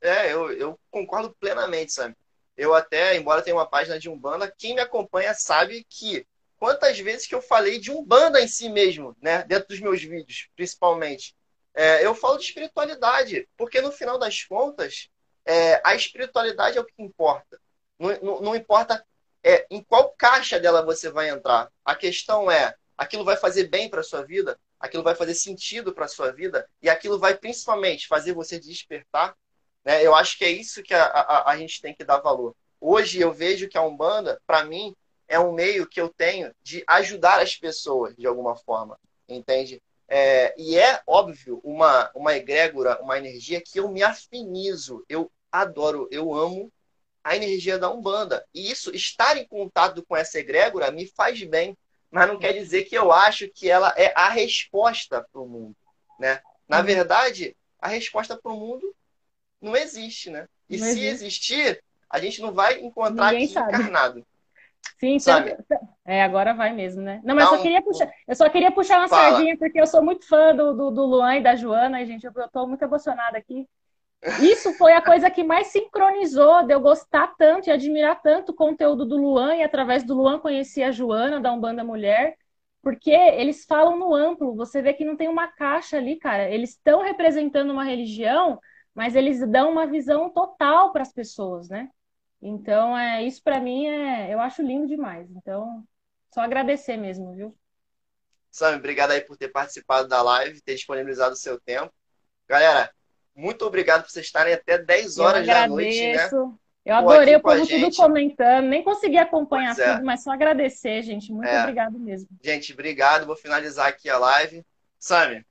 [0.00, 2.16] É, eu, eu concordo plenamente, sabe?
[2.56, 7.26] Eu até, embora tenha uma página de Umbanda, quem me acompanha sabe que quantas vezes
[7.26, 9.42] que eu falei de Umbanda em si mesmo, né?
[9.44, 11.34] Dentro dos meus vídeos, principalmente.
[11.74, 15.10] É, eu falo de espiritualidade, porque no final das contas,
[15.44, 17.60] é, a espiritualidade é o que importa.
[17.98, 19.04] Não, não, não importa
[19.44, 21.70] é, em qual caixa dela você vai entrar.
[21.84, 24.58] A questão é, aquilo vai fazer bem para sua vida?
[24.78, 26.68] Aquilo vai fazer sentido para sua vida?
[26.82, 29.36] E aquilo vai principalmente fazer você despertar
[29.86, 30.04] né?
[30.04, 32.56] Eu acho que é isso que a, a, a gente tem que dar valor.
[32.80, 34.92] Hoje eu vejo que a Umbanda, para mim,
[35.28, 39.80] é um meio que eu tenho de ajudar as pessoas de alguma forma, entende?
[40.08, 46.08] É, e é óbvio uma, uma egrégora, uma energia que eu me afinizo, eu adoro,
[46.10, 46.70] eu amo
[47.22, 48.44] a energia da Umbanda.
[48.52, 51.76] E isso, estar em contato com essa egrégora me faz bem,
[52.16, 55.76] mas não quer dizer que eu acho que ela é a resposta para o mundo.
[56.18, 56.40] Né?
[56.66, 56.84] Na uhum.
[56.84, 58.90] verdade, a resposta para o mundo
[59.60, 60.48] não existe, né?
[60.66, 61.54] E não se existe.
[61.54, 63.68] existir, a gente não vai encontrar Ninguém aqui sabe.
[63.68, 64.26] encarnado.
[64.98, 65.58] Sim, sabe?
[66.06, 67.20] É, agora vai mesmo, né?
[67.22, 69.32] Não, mas não, eu, só queria puxar, eu só queria puxar uma fala.
[69.32, 72.24] sardinha, porque eu sou muito fã do, do, do Luan e da Joana, e, gente,
[72.24, 73.68] eu, eu tô muito emocionada aqui.
[74.40, 78.54] Isso foi a coisa que mais sincronizou de eu gostar tanto e admirar tanto o
[78.54, 82.36] conteúdo do Luan, e através do Luan conheci a Joana, da Umbanda Mulher,
[82.82, 86.50] porque eles falam no amplo, você vê que não tem uma caixa ali, cara.
[86.50, 88.60] Eles estão representando uma religião
[88.96, 91.90] mas eles dão uma visão total para as pessoas, né?
[92.40, 95.30] Então, é, isso para mim é, eu acho lindo demais.
[95.32, 95.86] Então,
[96.32, 97.54] só agradecer mesmo, viu?
[98.50, 101.92] Sam, obrigado aí por ter participado da live, ter disponibilizado o seu tempo.
[102.48, 102.90] Galera,
[103.36, 106.30] muito obrigado por vocês estarem até 10 horas da noite, né?
[106.86, 109.94] Eu adorei o povo tudo comentando, nem consegui acompanhar é.
[109.94, 111.32] tudo, mas só agradecer, gente.
[111.32, 111.62] Muito é.
[111.62, 112.28] obrigado mesmo.
[112.42, 113.26] Gente, obrigado.
[113.26, 114.64] Vou finalizar aqui a live.
[114.98, 115.44] Sami.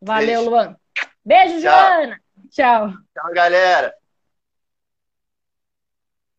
[0.00, 0.50] Valeu, beijo.
[0.50, 0.76] Luan.
[1.22, 1.60] Beijo, Tchau.
[1.60, 2.20] Joana.
[2.50, 2.92] Tchau.
[3.14, 3.99] Tchau, galera.